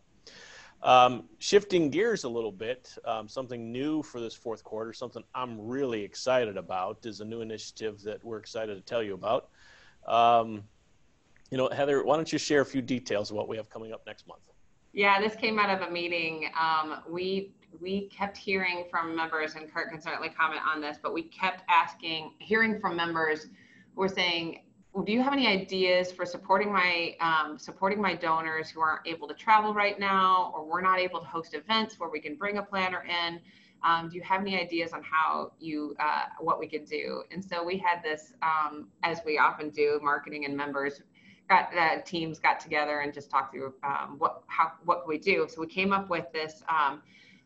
Um, 0.81 1.25
shifting 1.39 1.89
gears 1.89 2.23
a 2.23 2.29
little 2.29 2.53
bit, 2.53 2.95
um, 3.03 3.27
something 3.27 3.71
new 3.71 4.01
for 4.01 4.21
this 4.21 4.33
fourth 4.33 4.63
quarter, 4.63 4.93
something 4.93 5.23
I'm 5.35 5.59
really 5.59 6.01
excited 6.03 6.55
about, 6.55 7.05
is 7.05 7.19
a 7.19 7.25
new 7.25 7.41
initiative 7.41 8.01
that 8.03 8.23
we're 8.23 8.37
excited 8.37 8.75
to 8.75 8.81
tell 8.81 9.03
you 9.03 9.13
about. 9.13 9.49
Um, 10.07 10.63
you 11.51 11.57
know, 11.57 11.67
Heather, 11.67 12.03
why 12.05 12.15
don't 12.15 12.31
you 12.31 12.39
share 12.39 12.61
a 12.61 12.65
few 12.65 12.81
details 12.81 13.29
of 13.29 13.35
what 13.35 13.49
we 13.49 13.57
have 13.57 13.69
coming 13.69 13.91
up 13.91 14.03
next 14.05 14.25
month? 14.27 14.41
Yeah, 14.93 15.19
this 15.19 15.35
came 15.35 15.59
out 15.59 15.69
of 15.69 15.87
a 15.87 15.91
meeting. 15.91 16.49
Um, 16.59 17.01
we 17.09 17.51
we 17.79 18.07
kept 18.07 18.37
hearing 18.37 18.85
from 18.89 19.15
members, 19.15 19.55
and 19.55 19.71
Kurt 19.71 19.89
can 19.91 20.01
certainly 20.01 20.29
comment 20.29 20.61
on 20.67 20.81
this, 20.81 20.97
but 21.01 21.13
we 21.13 21.23
kept 21.23 21.63
asking, 21.69 22.33
hearing 22.39 22.79
from 22.79 22.95
members 22.95 23.43
who 23.95 24.01
were 24.01 24.07
saying, 24.07 24.63
well, 24.93 25.03
do 25.03 25.11
you 25.11 25.21
have 25.21 25.33
any 25.33 25.47
ideas 25.47 26.11
for 26.11 26.25
supporting 26.25 26.73
my 26.73 27.15
um, 27.21 27.59
supporting 27.59 28.01
my 28.01 28.15
donors 28.15 28.71
who 28.71 28.81
aren't 28.81 29.07
able 29.07 29.27
to 29.27 29.35
travel 29.35 29.73
right 29.73 29.99
now, 29.99 30.51
or 30.55 30.65
we're 30.65 30.81
not 30.81 30.99
able 30.99 31.19
to 31.19 31.25
host 31.25 31.53
events 31.53 31.99
where 31.99 32.09
we 32.09 32.19
can 32.19 32.35
bring 32.35 32.57
a 32.57 32.63
planner 32.63 33.05
in? 33.05 33.39
Um, 33.83 34.09
do 34.09 34.15
you 34.15 34.23
have 34.23 34.41
any 34.41 34.59
ideas 34.59 34.91
on 34.91 35.03
how 35.03 35.51
you 35.59 35.95
uh, 35.99 36.23
what 36.39 36.59
we 36.59 36.67
could 36.67 36.85
do? 36.85 37.23
And 37.31 37.43
so 37.43 37.63
we 37.63 37.77
had 37.77 38.03
this, 38.03 38.33
um, 38.41 38.87
as 39.03 39.19
we 39.25 39.37
often 39.37 39.69
do, 39.69 39.99
marketing 40.01 40.45
and 40.45 40.57
members 40.57 41.01
got 41.49 41.69
uh, 41.77 42.01
teams 42.01 42.39
got 42.39 42.59
together 42.59 42.99
and 42.99 43.13
just 43.13 43.29
talked 43.29 43.53
through 43.53 43.73
um, 43.83 44.15
what 44.17 44.43
how 44.47 44.71
what 44.85 45.01
can 45.01 45.09
we 45.09 45.17
do. 45.17 45.47
So 45.49 45.61
we 45.61 45.67
came 45.67 45.93
up 45.93 46.09
with 46.09 46.25
this 46.33 46.63
um, 46.67 47.01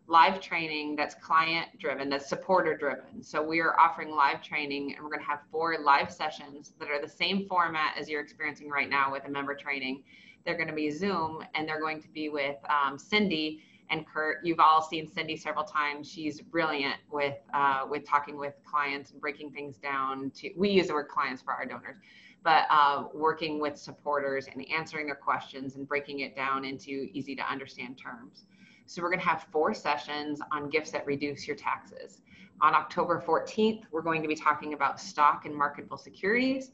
live 0.07 0.41
training 0.41 0.95
that's 0.95 1.15
client 1.15 1.67
driven, 1.79 2.09
that's 2.09 2.27
supporter 2.27 2.75
driven. 2.75 3.23
So 3.23 3.41
we 3.41 3.59
are 3.61 3.79
offering 3.79 4.15
live 4.15 4.41
training 4.41 4.93
and 4.93 5.03
we're 5.03 5.09
going 5.09 5.21
to 5.21 5.25
have 5.25 5.39
four 5.51 5.77
live 5.79 6.11
sessions 6.11 6.73
that 6.79 6.89
are 6.89 7.01
the 7.01 7.07
same 7.07 7.47
format 7.47 7.95
as 7.97 8.09
you're 8.09 8.21
experiencing 8.21 8.69
right 8.69 8.89
now 8.89 9.11
with 9.11 9.25
a 9.25 9.29
member 9.29 9.55
training. 9.55 10.03
They're 10.45 10.57
going 10.57 10.67
to 10.67 10.73
be 10.73 10.91
Zoom 10.91 11.43
and 11.55 11.67
they're 11.67 11.79
going 11.79 12.01
to 12.01 12.09
be 12.09 12.29
with 12.29 12.57
um, 12.69 12.97
Cindy 12.97 13.63
and 13.89 14.05
Kurt. 14.05 14.43
You've 14.43 14.59
all 14.59 14.81
seen 14.81 15.07
Cindy 15.07 15.37
several 15.37 15.63
times. 15.63 16.09
She's 16.09 16.41
brilliant 16.41 16.95
with 17.11 17.37
uh, 17.53 17.85
with 17.89 18.05
talking 18.05 18.37
with 18.37 18.55
clients 18.65 19.11
and 19.11 19.21
breaking 19.21 19.51
things 19.51 19.77
down. 19.77 20.31
To 20.35 20.49
we 20.57 20.69
use 20.69 20.87
the 20.87 20.93
word 20.93 21.07
clients 21.07 21.41
for 21.41 21.53
our 21.53 21.65
donors, 21.65 21.97
but 22.43 22.65
uh, 22.69 23.05
working 23.13 23.59
with 23.59 23.77
supporters 23.77 24.47
and 24.51 24.65
answering 24.69 25.05
their 25.05 25.15
questions 25.15 25.75
and 25.75 25.87
breaking 25.87 26.19
it 26.21 26.35
down 26.35 26.65
into 26.65 27.07
easy 27.13 27.35
to 27.35 27.43
understand 27.43 27.97
terms. 27.97 28.45
So 28.85 29.01
we're 29.01 29.09
going 29.09 29.21
to 29.21 29.27
have 29.27 29.47
four 29.51 29.73
sessions 29.73 30.41
on 30.51 30.69
gifts 30.69 30.91
that 30.91 31.05
reduce 31.05 31.47
your 31.47 31.55
taxes. 31.55 32.21
On 32.61 32.73
October 32.73 33.23
14th, 33.25 33.83
we're 33.91 34.01
going 34.01 34.21
to 34.21 34.27
be 34.27 34.35
talking 34.35 34.73
about 34.73 34.99
stock 34.99 35.45
and 35.45 35.55
marketable 35.55 35.97
securities. 35.97 36.71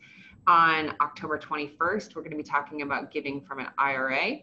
On 0.47 0.93
October 1.01 1.37
21st, 1.37 2.15
we're 2.15 2.21
going 2.21 2.31
to 2.31 2.37
be 2.37 2.43
talking 2.43 2.81
about 2.81 3.11
giving 3.11 3.41
from 3.41 3.59
an 3.59 3.67
IRA. 3.77 4.39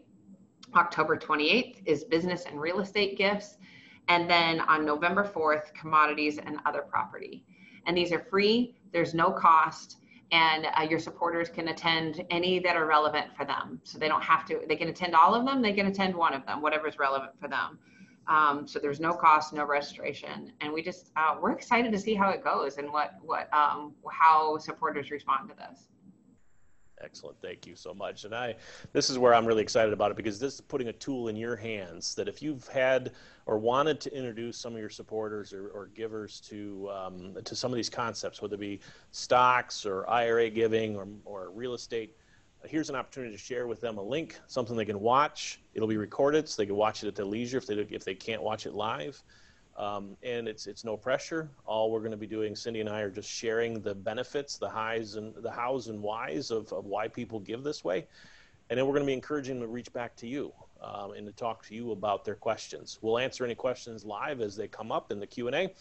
October 0.75 1.17
28th 1.17 1.83
is 1.87 2.05
business 2.05 2.45
and 2.47 2.61
real 2.61 2.81
estate 2.81 3.19
gifts. 3.19 3.59
And 4.09 4.31
then 4.31 4.61
on 4.61 4.85
November 4.85 5.25
4th, 5.25 5.75
commodities 5.75 6.39
and 6.39 6.59
other 6.67 6.83
property. 6.83 7.45
And 7.87 7.97
these 7.97 8.13
are 8.13 8.21
free, 8.21 8.77
there's 8.93 9.15
no 9.15 9.31
cost 9.31 9.99
and 10.33 10.67
uh, 10.79 10.83
your 10.83 10.99
supporters 10.99 11.49
can 11.49 11.69
attend 11.69 12.25
any 12.31 12.59
that 12.59 12.77
are 12.77 12.87
relevant 12.87 13.35
for 13.37 13.45
them. 13.45 13.81
So 13.85 13.99
they 13.99 14.09
don't 14.09 14.23
have 14.23 14.45
to, 14.47 14.61
they 14.69 14.77
can 14.77 14.89
attend 14.89 15.15
all 15.15 15.35
of 15.35 15.45
them, 15.45 15.63
they 15.63 15.73
can 15.73 15.87
attend 15.87 16.15
one 16.15 16.35
of 16.35 16.45
them, 16.47 16.61
whatever 16.63 16.89
is 16.89 16.99
relevant 16.99 17.33
for 17.41 17.49
them. 17.49 17.79
Um, 18.29 18.67
so 18.67 18.81
there's 18.81 18.99
no 18.99 19.13
cost, 19.13 19.53
no 19.53 19.65
registration. 19.65 20.53
And 20.61 20.73
we 20.73 20.83
just, 20.83 21.13
uh, 21.17 21.37
we're 21.41 21.53
excited 21.53 21.93
to 21.93 21.99
see 21.99 22.15
how 22.15 22.31
it 22.31 22.43
goes 22.43 22.77
and 22.79 22.93
what, 22.93 23.15
what, 23.23 23.53
um, 23.55 23.95
how 24.11 24.59
supporters 24.59 25.11
respond 25.13 25.49
to 25.51 25.55
this. 25.55 25.87
Excellent. 27.03 27.37
Thank 27.43 27.67
you 27.67 27.77
so 27.77 27.93
much. 27.93 28.25
And 28.25 28.35
I, 28.35 28.57
this 28.93 29.11
is 29.11 29.19
where 29.19 29.35
I'm 29.35 29.45
really 29.45 29.63
excited 29.63 29.93
about 29.93 30.11
it 30.11 30.17
because 30.17 30.39
this 30.39 30.55
is 30.55 30.61
putting 30.63 30.89
a 30.89 30.93
tool 30.95 31.29
in 31.29 31.37
your 31.37 31.55
hands 31.55 32.15
that 32.15 32.27
if 32.27 32.41
you've 32.41 32.67
had 32.69 33.13
or 33.45 33.59
wanted 33.59 34.01
to 34.01 34.17
introduce 34.17 34.57
some 34.57 34.73
of 34.73 34.79
your 34.79 34.89
supporters 34.89 35.53
or, 35.53 35.69
or 35.69 35.91
givers 35.95 36.41
to 36.41 36.91
um, 36.91 37.37
to 37.45 37.55
some 37.55 37.71
of 37.71 37.77
these 37.77 37.91
concepts, 37.91 38.41
whether 38.41 38.55
it 38.55 38.61
be 38.61 38.81
stocks 39.11 39.85
or 39.85 40.09
IRA 40.09 40.49
giving 40.49 40.97
or, 40.97 41.07
or 41.27 41.51
real 41.51 41.75
estate, 41.75 42.17
here's 42.65 42.89
an 42.89 42.97
opportunity 42.97 43.33
to 43.33 43.39
share 43.39 43.67
with 43.67 43.81
them 43.81 43.99
a 43.99 44.03
link, 44.03 44.39
something 44.47 44.75
they 44.75 44.85
can 44.85 45.01
watch. 45.01 45.61
It'll 45.75 45.89
be 45.89 45.99
recorded, 45.99 46.49
so 46.49 46.63
they 46.63 46.67
can 46.67 46.77
watch 46.77 47.05
it 47.05 47.09
at 47.09 47.15
their 47.15 47.27
leisure 47.27 47.59
if 47.59 47.67
they 47.67 47.75
if 47.75 48.05
they 48.05 48.15
can't 48.15 48.43
watch 48.43 48.65
it 48.65 48.73
live. 48.73 49.23
Um, 49.79 50.17
and 50.23 50.49
it's 50.49 50.67
it's 50.67 50.85
no 50.85 50.97
pressure. 50.97 51.51
All 51.67 51.91
we're 51.91 52.01
going 52.01 52.11
to 52.13 52.17
be 52.17 52.27
doing, 52.27 52.57
Cindy 52.57 52.81
and 52.81 52.89
I, 52.89 53.01
are 53.01 53.11
just 53.11 53.31
sharing 53.31 53.81
the 53.83 53.95
benefits, 53.95 54.57
the 54.57 54.71
highs 54.71 55.17
and 55.17 55.35
the 55.43 55.51
hows 55.51 55.89
and 55.89 56.03
whys 56.03 56.51
of, 56.51 56.73
of 56.73 56.87
why 56.87 57.09
people 57.09 57.41
give 57.41 57.63
this 57.63 57.85
way, 57.85 58.07
and 58.71 58.79
then 58.79 58.87
we're 58.87 58.95
going 58.95 59.03
to 59.03 59.07
be 59.07 59.13
encouraging 59.13 59.59
them 59.59 59.69
to 59.69 59.73
reach 59.73 59.93
back 59.93 60.17
to 60.17 60.27
you 60.27 60.51
um, 60.83 61.13
and 61.13 61.27
to 61.27 61.33
talk 61.33 61.63
to 61.67 61.75
you 61.75 61.93
about 61.93 62.25
their 62.25 62.37
questions. 62.37 62.99
We'll 63.03 63.19
answer 63.19 63.45
any 63.45 63.55
questions 63.55 64.05
live 64.05 64.41
as 64.41 64.57
they 64.57 64.67
come 64.67 64.91
up 64.91 65.13
in 65.13 65.21
the 65.21 65.27
Q 65.27 65.49
and 65.49 65.57
A, 65.57 65.75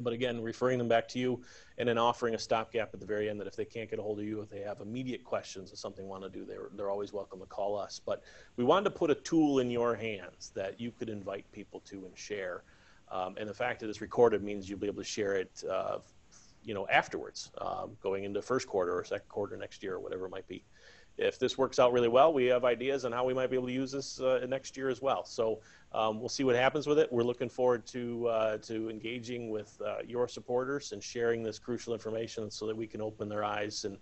but 0.00 0.12
again, 0.12 0.42
referring 0.42 0.78
them 0.78 0.88
back 0.88 1.06
to 1.08 1.20
you, 1.20 1.40
and 1.78 1.88
then 1.88 1.98
offering 1.98 2.34
a 2.34 2.38
stopgap 2.38 2.92
at 2.92 2.98
the 2.98 3.06
very 3.06 3.30
end 3.30 3.40
that 3.40 3.46
if 3.46 3.54
they 3.54 3.64
can't 3.64 3.88
get 3.88 4.00
a 4.00 4.02
hold 4.02 4.18
of 4.18 4.24
you, 4.24 4.40
if 4.40 4.50
they 4.50 4.62
have 4.62 4.80
immediate 4.80 5.22
questions 5.22 5.72
or 5.72 5.76
something 5.76 6.08
want 6.08 6.24
to 6.24 6.28
do, 6.28 6.44
they're 6.44 6.70
they're 6.74 6.90
always 6.90 7.12
welcome 7.12 7.38
to 7.38 7.46
call 7.46 7.78
us. 7.78 8.00
But 8.04 8.24
we 8.56 8.64
wanted 8.64 8.84
to 8.84 8.90
put 8.90 9.12
a 9.12 9.14
tool 9.14 9.60
in 9.60 9.70
your 9.70 9.94
hands 9.94 10.50
that 10.56 10.80
you 10.80 10.90
could 10.90 11.08
invite 11.08 11.44
people 11.52 11.80
to 11.86 12.04
and 12.06 12.18
share. 12.18 12.64
Um, 13.12 13.36
and 13.38 13.48
the 13.48 13.54
fact 13.54 13.80
that 13.80 13.90
it's 13.90 14.00
recorded 14.00 14.42
means 14.42 14.68
you'll 14.68 14.78
be 14.78 14.86
able 14.86 15.02
to 15.02 15.08
share 15.08 15.34
it, 15.34 15.62
uh, 15.70 15.98
you 16.64 16.72
know, 16.72 16.88
afterwards, 16.88 17.50
um, 17.58 17.96
going 18.02 18.24
into 18.24 18.40
first 18.40 18.66
quarter 18.66 18.96
or 18.96 19.04
second 19.04 19.28
quarter 19.28 19.56
next 19.56 19.82
year 19.82 19.94
or 19.94 20.00
whatever 20.00 20.26
it 20.26 20.30
might 20.30 20.48
be. 20.48 20.64
If 21.18 21.38
this 21.38 21.58
works 21.58 21.78
out 21.78 21.92
really 21.92 22.08
well, 22.08 22.32
we 22.32 22.46
have 22.46 22.64
ideas 22.64 23.04
on 23.04 23.12
how 23.12 23.24
we 23.26 23.34
might 23.34 23.50
be 23.50 23.56
able 23.56 23.66
to 23.66 23.72
use 23.72 23.92
this 23.92 24.18
uh, 24.18 24.46
next 24.48 24.78
year 24.78 24.88
as 24.88 25.02
well. 25.02 25.26
So 25.26 25.60
um, 25.92 26.18
we'll 26.18 26.30
see 26.30 26.42
what 26.42 26.56
happens 26.56 26.86
with 26.86 26.98
it. 26.98 27.12
We're 27.12 27.22
looking 27.22 27.50
forward 27.50 27.86
to 27.88 28.28
uh, 28.28 28.58
to 28.58 28.88
engaging 28.88 29.50
with 29.50 29.78
uh, 29.84 29.96
your 30.06 30.26
supporters 30.26 30.92
and 30.92 31.02
sharing 31.02 31.42
this 31.42 31.58
crucial 31.58 31.92
information 31.92 32.50
so 32.50 32.66
that 32.66 32.74
we 32.74 32.86
can 32.86 33.02
open 33.02 33.28
their 33.28 33.44
eyes 33.44 33.84
and 33.84 33.98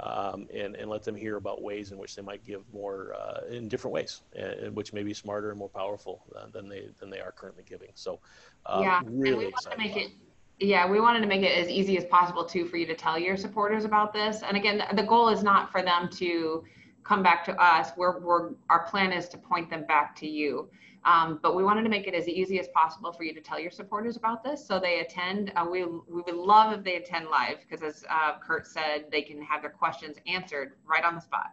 um, 0.00 0.46
and, 0.54 0.74
and 0.76 0.90
let 0.90 1.02
them 1.02 1.14
hear 1.14 1.36
about 1.36 1.62
ways 1.62 1.92
in 1.92 1.98
which 1.98 2.14
they 2.14 2.22
might 2.22 2.44
give 2.44 2.62
more 2.72 3.14
uh, 3.18 3.40
in 3.50 3.68
different 3.68 3.94
ways, 3.94 4.22
uh, 4.38 4.70
which 4.70 4.92
may 4.92 5.02
be 5.02 5.14
smarter 5.14 5.50
and 5.50 5.58
more 5.58 5.68
powerful 5.68 6.22
uh, 6.36 6.46
than 6.52 6.68
they 6.68 6.88
than 7.00 7.10
they 7.10 7.20
are 7.20 7.32
currently 7.32 7.64
giving. 7.66 7.90
So, 7.94 8.20
um, 8.66 8.82
yeah, 8.82 9.00
really 9.06 9.46
excited. 9.46 9.78
make 9.78 9.96
it, 9.96 10.10
yeah, 10.58 10.88
we 10.88 11.00
wanted 11.00 11.20
to 11.20 11.26
make 11.26 11.42
it 11.42 11.56
as 11.56 11.68
easy 11.68 11.96
as 11.96 12.04
possible 12.04 12.44
too 12.44 12.66
for 12.66 12.76
you 12.76 12.86
to 12.86 12.94
tell 12.94 13.18
your 13.18 13.36
supporters 13.36 13.84
about 13.84 14.12
this. 14.12 14.42
And 14.42 14.56
again, 14.56 14.78
the, 14.78 14.96
the 14.96 15.02
goal 15.02 15.28
is 15.28 15.42
not 15.42 15.70
for 15.70 15.82
them 15.82 16.08
to 16.12 16.64
come 17.04 17.22
back 17.22 17.44
to 17.44 17.62
us. 17.62 17.90
We're, 17.96 18.18
we're 18.20 18.50
our 18.68 18.86
plan 18.86 19.12
is 19.12 19.28
to 19.30 19.38
point 19.38 19.70
them 19.70 19.84
back 19.86 20.16
to 20.16 20.28
you. 20.28 20.68
Um, 21.06 21.38
but 21.40 21.54
we 21.54 21.62
wanted 21.62 21.84
to 21.84 21.88
make 21.88 22.08
it 22.08 22.14
as 22.14 22.28
easy 22.28 22.58
as 22.58 22.66
possible 22.68 23.12
for 23.12 23.22
you 23.22 23.32
to 23.32 23.40
tell 23.40 23.60
your 23.60 23.70
supporters 23.70 24.16
about 24.16 24.42
this 24.42 24.66
so 24.66 24.80
they 24.80 24.98
attend. 24.98 25.52
Uh, 25.54 25.64
we, 25.70 25.84
we 25.84 26.20
would 26.22 26.34
love 26.34 26.76
if 26.76 26.84
they 26.84 26.96
attend 26.96 27.28
live 27.28 27.58
because, 27.60 27.84
as 27.84 28.04
uh, 28.10 28.38
Kurt 28.40 28.66
said, 28.66 29.04
they 29.12 29.22
can 29.22 29.40
have 29.40 29.62
their 29.62 29.70
questions 29.70 30.16
answered 30.26 30.72
right 30.84 31.04
on 31.04 31.14
the 31.14 31.20
spot. 31.20 31.52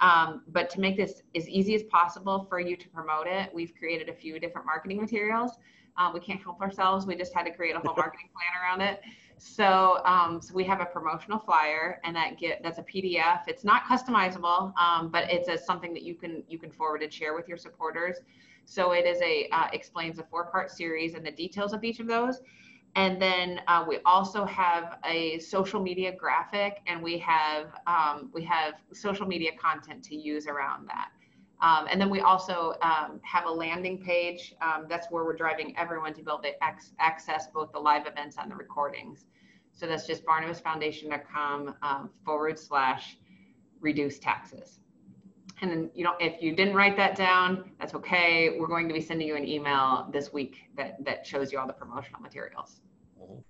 Um, 0.00 0.42
but 0.48 0.68
to 0.70 0.80
make 0.80 0.96
this 0.96 1.22
as 1.36 1.48
easy 1.48 1.74
as 1.76 1.84
possible 1.84 2.46
for 2.48 2.58
you 2.58 2.76
to 2.76 2.88
promote 2.88 3.28
it, 3.28 3.54
we've 3.54 3.72
created 3.78 4.08
a 4.08 4.14
few 4.14 4.40
different 4.40 4.66
marketing 4.66 5.00
materials. 5.00 5.52
Uh, 5.96 6.10
we 6.12 6.18
can't 6.18 6.42
help 6.42 6.60
ourselves. 6.60 7.06
We 7.06 7.14
just 7.14 7.32
had 7.32 7.44
to 7.44 7.52
create 7.52 7.76
a 7.76 7.78
whole 7.78 7.94
marketing 7.96 8.30
plan 8.34 8.60
around 8.60 8.80
it. 8.80 9.02
So, 9.36 10.02
um, 10.04 10.42
so 10.42 10.52
we 10.52 10.64
have 10.64 10.80
a 10.80 10.86
promotional 10.86 11.38
flyer, 11.38 12.00
and 12.04 12.14
that 12.16 12.38
get 12.38 12.62
that's 12.62 12.78
a 12.78 12.82
PDF. 12.82 13.42
It's 13.46 13.64
not 13.64 13.84
customizable, 13.84 14.72
um, 14.78 15.10
but 15.10 15.30
it's 15.30 15.48
a, 15.48 15.56
something 15.56 15.94
that 15.94 16.02
you 16.02 16.14
can 16.14 16.42
you 16.48 16.58
can 16.58 16.70
forward 16.70 17.02
and 17.02 17.12
share 17.12 17.34
with 17.34 17.48
your 17.48 17.56
supporters. 17.56 18.18
So 18.70 18.92
it 18.92 19.04
is 19.04 19.20
a 19.20 19.48
uh, 19.50 19.66
explains 19.72 20.20
a 20.20 20.22
four 20.22 20.44
part 20.44 20.70
series 20.70 21.14
and 21.14 21.26
the 21.26 21.32
details 21.32 21.72
of 21.72 21.82
each 21.82 21.98
of 21.98 22.06
those. 22.06 22.40
And 22.94 23.20
then 23.20 23.62
uh, 23.66 23.84
we 23.86 23.98
also 24.04 24.44
have 24.44 24.98
a 25.04 25.40
social 25.40 25.80
media 25.82 26.14
graphic, 26.14 26.78
and 26.86 27.02
we 27.02 27.18
have 27.18 27.66
um, 27.88 28.30
we 28.32 28.44
have 28.44 28.74
social 28.92 29.26
media 29.26 29.50
content 29.60 30.04
to 30.04 30.14
use 30.14 30.46
around 30.46 30.86
that. 30.86 31.08
Um, 31.60 31.88
and 31.90 32.00
then 32.00 32.10
we 32.10 32.20
also 32.20 32.74
um, 32.80 33.20
have 33.24 33.46
a 33.46 33.50
landing 33.50 33.98
page. 33.98 34.54
Um, 34.62 34.86
that's 34.88 35.08
where 35.10 35.24
we're 35.24 35.36
driving 35.36 35.76
everyone 35.76 36.14
to 36.14 36.22
be 36.22 36.30
able 36.30 36.42
to 36.42 36.52
access 37.00 37.48
both 37.52 37.72
the 37.72 37.80
live 37.80 38.06
events 38.06 38.36
and 38.40 38.48
the 38.48 38.54
recordings. 38.54 39.24
So 39.72 39.88
that's 39.88 40.06
just 40.06 40.24
barnabasfoundation.com 40.24 41.74
um, 41.82 42.10
forward 42.24 42.56
slash 42.56 43.18
reduce 43.80 44.20
taxes. 44.20 44.78
And 45.62 45.70
then, 45.70 45.90
you 45.94 46.04
know, 46.04 46.14
if 46.20 46.42
you 46.42 46.54
didn't 46.54 46.74
write 46.74 46.96
that 46.96 47.16
down, 47.16 47.70
that's 47.78 47.94
okay. 47.94 48.56
We're 48.58 48.66
going 48.66 48.88
to 48.88 48.94
be 48.94 49.00
sending 49.00 49.28
you 49.28 49.36
an 49.36 49.46
email 49.46 50.08
this 50.12 50.32
week 50.32 50.56
that, 50.76 51.04
that 51.04 51.26
shows 51.26 51.52
you 51.52 51.58
all 51.58 51.66
the 51.66 51.72
promotional 51.72 52.20
materials. 52.20 52.80
Mm-hmm. 53.20 53.40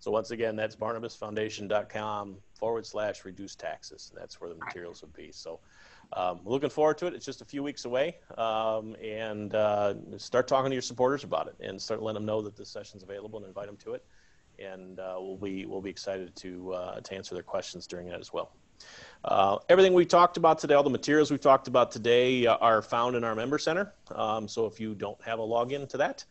So 0.00 0.12
once 0.12 0.30
again, 0.30 0.54
that's 0.54 0.76
barnabasfoundation.com 0.76 2.36
forward 2.54 2.86
slash 2.86 3.24
reduce 3.24 3.56
taxes. 3.56 4.12
That's 4.14 4.40
where 4.40 4.48
the 4.48 4.56
materials 4.56 5.02
would 5.02 5.12
be. 5.12 5.32
So 5.32 5.58
um, 6.12 6.40
looking 6.44 6.70
forward 6.70 6.98
to 6.98 7.06
it. 7.06 7.14
It's 7.14 7.26
just 7.26 7.42
a 7.42 7.44
few 7.44 7.62
weeks 7.62 7.84
away, 7.84 8.16
um, 8.38 8.96
and 9.02 9.54
uh, 9.54 9.94
start 10.16 10.48
talking 10.48 10.70
to 10.70 10.74
your 10.74 10.82
supporters 10.82 11.24
about 11.24 11.48
it, 11.48 11.56
and 11.60 11.80
start 11.80 12.00
letting 12.00 12.14
them 12.14 12.24
know 12.24 12.40
that 12.42 12.56
this 12.56 12.70
session's 12.70 13.02
available, 13.02 13.38
and 13.38 13.46
invite 13.46 13.66
them 13.66 13.76
to 13.78 13.92
it. 13.92 14.04
And 14.58 14.98
uh, 14.98 15.16
we'll 15.18 15.36
be 15.36 15.66
we'll 15.66 15.82
be 15.82 15.90
excited 15.90 16.34
to 16.36 16.72
uh, 16.72 17.00
to 17.00 17.14
answer 17.14 17.34
their 17.34 17.42
questions 17.42 17.86
during 17.86 18.08
that 18.08 18.20
as 18.20 18.32
well. 18.32 18.52
Uh, 19.24 19.58
everything 19.68 19.94
we 19.94 20.06
talked 20.06 20.36
about 20.36 20.58
today, 20.58 20.74
all 20.74 20.82
the 20.82 20.90
materials 20.90 21.30
we 21.30 21.38
talked 21.38 21.68
about 21.68 21.90
today, 21.90 22.46
uh, 22.46 22.56
are 22.56 22.80
found 22.82 23.16
in 23.16 23.24
our 23.24 23.34
member 23.34 23.58
center. 23.58 23.92
Um, 24.14 24.46
so 24.46 24.66
if 24.66 24.78
you 24.78 24.94
don't 24.94 25.20
have 25.22 25.38
a 25.38 25.42
login 25.42 25.88
to 25.88 25.96
that. 25.98 26.24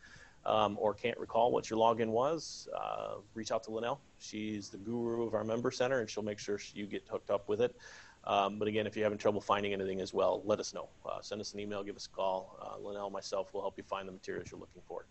Um, 0.46 0.78
or 0.80 0.94
can't 0.94 1.18
recall 1.18 1.52
what 1.52 1.68
your 1.68 1.78
login 1.78 2.08
was, 2.08 2.68
uh, 2.74 3.16
reach 3.34 3.52
out 3.52 3.64
to 3.64 3.70
Linnell. 3.70 4.00
She's 4.18 4.70
the 4.70 4.78
guru 4.78 5.26
of 5.26 5.34
our 5.34 5.44
member 5.44 5.70
center, 5.70 6.00
and 6.00 6.08
she'll 6.08 6.22
make 6.22 6.38
sure 6.38 6.58
you 6.72 6.86
get 6.86 7.02
hooked 7.10 7.28
up 7.28 7.50
with 7.50 7.60
it. 7.60 7.76
Um, 8.24 8.58
but 8.58 8.66
again, 8.66 8.86
if 8.86 8.96
you're 8.96 9.04
having 9.04 9.18
trouble 9.18 9.42
finding 9.42 9.74
anything 9.74 10.00
as 10.00 10.14
well, 10.14 10.40
let 10.46 10.58
us 10.58 10.72
know. 10.72 10.88
Uh, 11.04 11.20
send 11.20 11.42
us 11.42 11.52
an 11.52 11.60
email, 11.60 11.82
give 11.82 11.96
us 11.96 12.06
a 12.06 12.16
call. 12.16 12.56
Uh, 12.62 12.80
Linnell, 12.80 13.10
myself, 13.10 13.52
will 13.52 13.60
help 13.60 13.76
you 13.76 13.84
find 13.84 14.08
the 14.08 14.12
materials 14.12 14.50
you're 14.50 14.60
looking 14.60 14.80
for. 14.86 15.04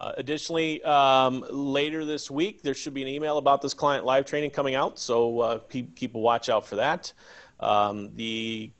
Uh, 0.00 0.12
additionally, 0.16 0.82
um, 0.82 1.44
later 1.50 2.04
this 2.04 2.30
week, 2.30 2.62
there 2.62 2.74
should 2.74 2.94
be 2.94 3.02
an 3.02 3.08
email 3.08 3.38
about 3.38 3.62
this 3.62 3.74
client 3.74 4.04
live 4.04 4.26
training 4.26 4.50
coming 4.50 4.74
out, 4.74 4.98
so 4.98 5.40
uh, 5.40 5.58
keep, 5.70 5.96
keep 5.96 6.14
a 6.14 6.18
watch 6.18 6.48
out 6.48 6.66
for 6.66 6.76
that. 6.76 7.12
Um, 7.60 8.10
the 8.16 8.70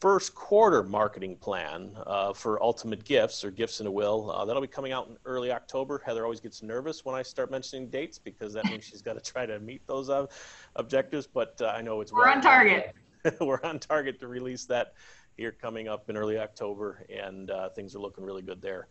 first 0.00 0.34
quarter 0.34 0.82
marketing 0.82 1.36
plan 1.36 1.90
uh, 2.06 2.32
for 2.32 2.62
Ultimate 2.62 3.04
Gifts 3.04 3.44
or 3.44 3.50
Gifts 3.50 3.80
in 3.80 3.86
a 3.86 3.90
Will. 3.90 4.30
Uh, 4.30 4.44
that'll 4.44 4.62
be 4.62 4.68
coming 4.68 4.92
out 4.92 5.08
in 5.08 5.16
early 5.24 5.52
October. 5.52 6.02
Heather 6.04 6.24
always 6.24 6.40
gets 6.40 6.62
nervous 6.62 7.04
when 7.04 7.14
I 7.14 7.22
start 7.22 7.50
mentioning 7.50 7.88
dates 7.88 8.18
because 8.18 8.52
that 8.54 8.64
means 8.66 8.84
she's 8.84 9.02
got 9.02 9.14
to 9.14 9.32
try 9.32 9.46
to 9.46 9.58
meet 9.60 9.86
those 9.86 10.08
uh, 10.08 10.26
objectives. 10.76 11.26
But 11.26 11.60
uh, 11.60 11.72
I 11.76 11.82
know 11.82 12.00
it's 12.00 12.12
we're 12.12 12.26
well 12.26 12.34
on 12.34 12.40
target. 12.40 12.94
we're 13.40 13.60
on 13.64 13.78
target 13.78 14.20
to 14.20 14.28
release 14.28 14.64
that 14.66 14.94
here 15.36 15.52
coming 15.52 15.88
up 15.88 16.08
in 16.10 16.16
early 16.16 16.38
October, 16.38 17.04
and 17.08 17.50
uh, 17.50 17.68
things 17.70 17.94
are 17.94 18.00
looking 18.00 18.24
really 18.24 18.42
good 18.42 18.62
there. 18.62 18.88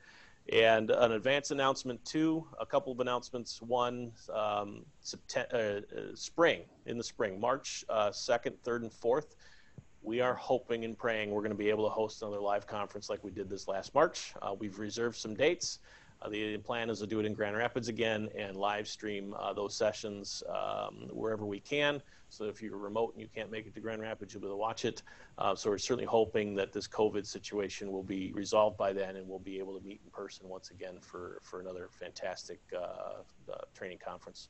And 0.52 0.92
an 0.92 1.12
advance 1.12 1.52
announcement 1.52 2.04
too, 2.06 2.48
a 2.60 2.66
couple 2.66 2.94
of 2.94 3.00
announcements. 3.00 3.62
One, 3.62 4.12
um, 4.34 4.86
September, 5.02 5.82
uh, 5.96 6.16
spring, 6.16 6.62
in 6.86 6.98
the 6.98 7.04
spring, 7.04 7.40
March 7.40 7.84
uh, 7.90 8.10
2nd, 8.10 8.54
3rd, 8.66 8.84
and 8.84 8.92
4th 8.92 9.36
we 10.08 10.22
are 10.22 10.36
hoping 10.36 10.86
and 10.86 10.98
praying 10.98 11.32
we're 11.32 11.42
going 11.42 11.52
to 11.52 11.58
be 11.58 11.70
able 11.70 11.84
to 11.84 11.90
host 11.90 12.22
another 12.22 12.40
live 12.40 12.66
conference 12.66 13.10
like 13.10 13.22
we 13.24 13.32
did 13.32 13.50
this 13.50 13.68
last 13.68 13.94
March. 13.94 14.34
Uh, 14.42 14.54
we've 14.58 14.80
reserved 14.80 15.18
some 15.18 15.36
dates. 15.36 15.80
Uh, 16.22 16.30
the 16.30 16.58
plan 16.58 16.90
is 16.90 17.00
to 17.00 17.08
do 17.08 17.20
it 17.20 17.26
in 17.26 17.34
Grand 17.34 17.56
Rapids 17.56 17.88
again 17.88 18.30
and 18.38 18.56
live 18.58 18.88
stream 18.88 19.36
uh, 19.40 19.54
those 19.54 19.76
sessions 19.76 20.44
um, 20.50 21.10
wherever 21.12 21.46
we 21.46 21.60
can. 21.60 22.02
So 22.30 22.46
if 22.46 22.62
you're 22.62 22.78
remote 22.78 23.14
and 23.14 23.22
you 23.22 23.30
can't 23.34 23.52
make 23.52 23.68
it 23.68 23.74
to 23.76 23.80
Grand 23.80 24.02
Rapids, 24.02 24.34
you'll 24.34 24.42
be 24.42 24.48
able 24.48 24.56
to 24.56 24.60
watch 24.60 24.84
it. 24.84 25.02
Uh, 25.38 25.56
so 25.56 25.70
we're 25.70 25.78
certainly 25.78 26.06
hoping 26.06 26.56
that 26.56 26.74
this 26.74 26.88
COVID 26.88 27.26
situation 27.26 27.92
will 27.92 28.04
be 28.04 28.34
resolved 28.34 28.78
by 28.78 28.92
then 28.92 29.16
and 29.16 29.28
we'll 29.28 29.40
be 29.40 29.60
able 29.60 29.80
to 29.80 29.86
meet 29.86 30.02
in 30.04 30.12
person 30.12 30.48
once 30.50 30.72
again 30.72 31.00
for, 31.00 31.40
for 31.44 31.62
another 31.62 31.88
fantastic 31.90 32.60
uh, 32.76 33.22
uh, 33.52 33.58
training 33.74 34.00
conference. 34.06 34.50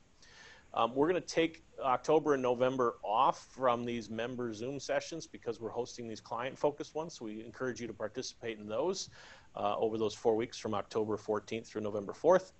Um, 0.74 0.94
we're 0.94 1.08
going 1.08 1.20
to 1.20 1.26
take 1.26 1.64
October 1.82 2.34
and 2.34 2.42
November 2.42 2.96
off 3.02 3.46
from 3.50 3.84
these 3.84 4.10
member 4.10 4.52
Zoom 4.52 4.78
sessions 4.78 5.26
because 5.26 5.60
we're 5.60 5.70
hosting 5.70 6.08
these 6.08 6.20
client 6.20 6.58
focused 6.58 6.94
ones. 6.94 7.14
So 7.14 7.24
we 7.24 7.44
encourage 7.44 7.80
you 7.80 7.86
to 7.86 7.94
participate 7.94 8.58
in 8.58 8.68
those 8.68 9.10
uh, 9.56 9.76
over 9.76 9.96
those 9.96 10.14
four 10.14 10.36
weeks 10.36 10.58
from 10.58 10.74
October 10.74 11.16
14th 11.16 11.66
through 11.66 11.82
November 11.82 12.12
4th. 12.12 12.52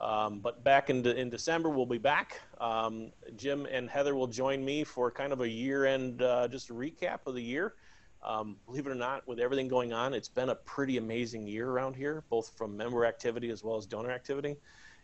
Um, 0.00 0.40
but 0.40 0.64
back 0.64 0.90
in, 0.90 1.02
de- 1.02 1.16
in 1.16 1.30
December, 1.30 1.70
we'll 1.70 1.86
be 1.86 1.98
back. 1.98 2.40
Um, 2.60 3.12
Jim 3.36 3.66
and 3.70 3.88
Heather 3.88 4.14
will 4.14 4.26
join 4.26 4.64
me 4.64 4.82
for 4.84 5.10
kind 5.10 5.32
of 5.32 5.40
a 5.40 5.48
year 5.48 5.86
end, 5.86 6.20
uh, 6.20 6.48
just 6.48 6.70
a 6.70 6.74
recap 6.74 7.20
of 7.26 7.34
the 7.34 7.42
year. 7.42 7.74
Um, 8.22 8.56
believe 8.66 8.86
it 8.86 8.90
or 8.90 8.96
not, 8.96 9.26
with 9.28 9.38
everything 9.38 9.68
going 9.68 9.92
on, 9.92 10.14
it's 10.14 10.28
been 10.28 10.48
a 10.48 10.54
pretty 10.54 10.96
amazing 10.96 11.46
year 11.46 11.68
around 11.68 11.94
here, 11.94 12.24
both 12.28 12.50
from 12.56 12.76
member 12.76 13.04
activity 13.04 13.50
as 13.50 13.62
well 13.62 13.76
as 13.76 13.86
donor 13.86 14.10
activity 14.10 14.56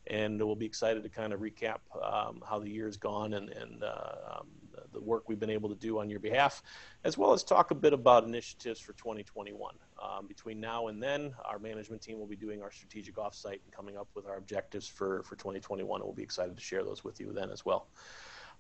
and 0.07 0.43
we'll 0.43 0.57
be 0.57 0.67
excited 0.67 1.03
to 1.03 1.09
kind 1.09 1.33
of 1.33 1.41
recap 1.41 1.79
um, 2.03 2.43
how 2.49 2.59
the 2.59 2.71
year's 2.71 2.97
gone 2.97 3.35
and, 3.35 3.51
and 3.51 3.83
uh, 3.83 4.39
um, 4.39 4.47
the 4.93 5.01
work 5.01 5.29
we've 5.29 5.41
been 5.41 5.51
able 5.51 5.69
to 5.69 5.75
do 5.75 5.99
on 5.99 6.11
your 6.11 6.21
behalf, 6.21 6.63
as 7.05 7.17
well 7.17 7.33
as 7.33 7.45
talk 7.45 7.71
a 7.71 7.75
bit 7.75 7.93
about 7.93 8.25
initiatives 8.25 8.81
for 8.81 8.93
2021. 8.95 9.75
Um, 10.03 10.27
between 10.27 10.61
now 10.61 10.89
and 10.89 11.03
then, 11.03 11.35
our 11.45 11.59
management 11.59 12.03
team 12.03 12.19
will 12.19 12.27
be 12.27 12.37
doing 12.37 12.63
our 12.63 12.71
strategic 12.71 13.17
offsite 13.17 13.61
and 13.65 13.73
coming 13.73 13.97
up 13.97 14.09
with 14.15 14.27
our 14.27 14.37
objectives 14.37 14.87
for, 14.89 15.23
for 15.23 15.37
2021, 15.37 16.01
and 16.01 16.05
we'll 16.05 16.15
be 16.15 16.23
excited 16.23 16.57
to 16.57 16.63
share 16.63 16.83
those 16.83 17.05
with 17.05 17.21
you 17.21 17.33
then 17.33 17.51
as 17.51 17.65
well. 17.65 17.89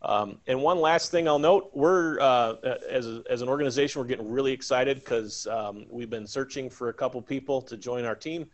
Um, 0.03 0.39
and 0.47 0.63
one 0.63 0.81
last 0.81 1.11
thing 1.11 1.29
I'll 1.29 1.39
note, 1.39 1.71
we're 1.75 2.19
uh, 2.21 2.55
as, 2.89 3.07
a, 3.07 3.23
as 3.29 3.43
an 3.43 3.49
organization, 3.49 4.01
we're 4.01 4.09
getting 4.09 4.31
really 4.31 4.53
excited 4.53 5.01
because 5.01 5.47
um, 5.47 5.85
we've 5.91 6.09
been 6.09 6.27
searching 6.27 6.71
for 6.71 6.89
a 6.89 6.95
couple 6.95 7.21
people 7.21 7.61
to 7.63 7.77
join 7.77 8.05
our 8.05 8.15
team 8.15 8.49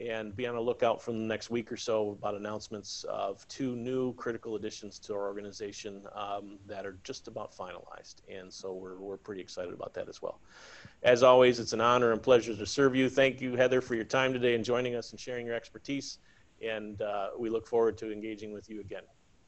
and 0.00 0.36
be 0.36 0.46
on 0.46 0.54
the 0.54 0.60
lookout 0.60 1.02
for 1.02 1.12
the 1.12 1.18
next 1.18 1.50
week 1.50 1.72
or 1.72 1.76
so 1.76 2.16
about 2.18 2.34
announcements 2.34 3.04
of 3.08 3.46
two 3.48 3.74
new 3.74 4.14
critical 4.14 4.54
additions 4.54 4.98
to 5.00 5.14
our 5.14 5.26
organization 5.26 6.02
um, 6.14 6.58
that 6.66 6.86
are 6.86 6.98
just 7.02 7.26
about 7.26 7.52
finalized. 7.52 8.16
And 8.28 8.52
so 8.52 8.72
we're, 8.72 8.98
we're 8.98 9.16
pretty 9.16 9.40
excited 9.40 9.74
about 9.74 9.94
that 9.94 10.08
as 10.08 10.22
well. 10.22 10.40
As 11.02 11.22
always, 11.22 11.58
it's 11.58 11.72
an 11.72 11.80
honor 11.80 12.12
and 12.12 12.22
pleasure 12.22 12.54
to 12.54 12.66
serve 12.66 12.94
you. 12.94 13.08
Thank 13.08 13.40
you, 13.40 13.56
Heather, 13.56 13.80
for 13.80 13.94
your 13.94 14.04
time 14.04 14.32
today 14.32 14.54
and 14.54 14.64
joining 14.64 14.94
us 14.94 15.10
and 15.10 15.18
sharing 15.18 15.46
your 15.46 15.56
expertise. 15.56 16.18
And 16.62 17.02
uh, 17.02 17.30
we 17.38 17.50
look 17.50 17.66
forward 17.66 17.98
to 17.98 18.12
engaging 18.12 18.52
with 18.52 18.68
you 18.70 18.80
again. 18.80 19.02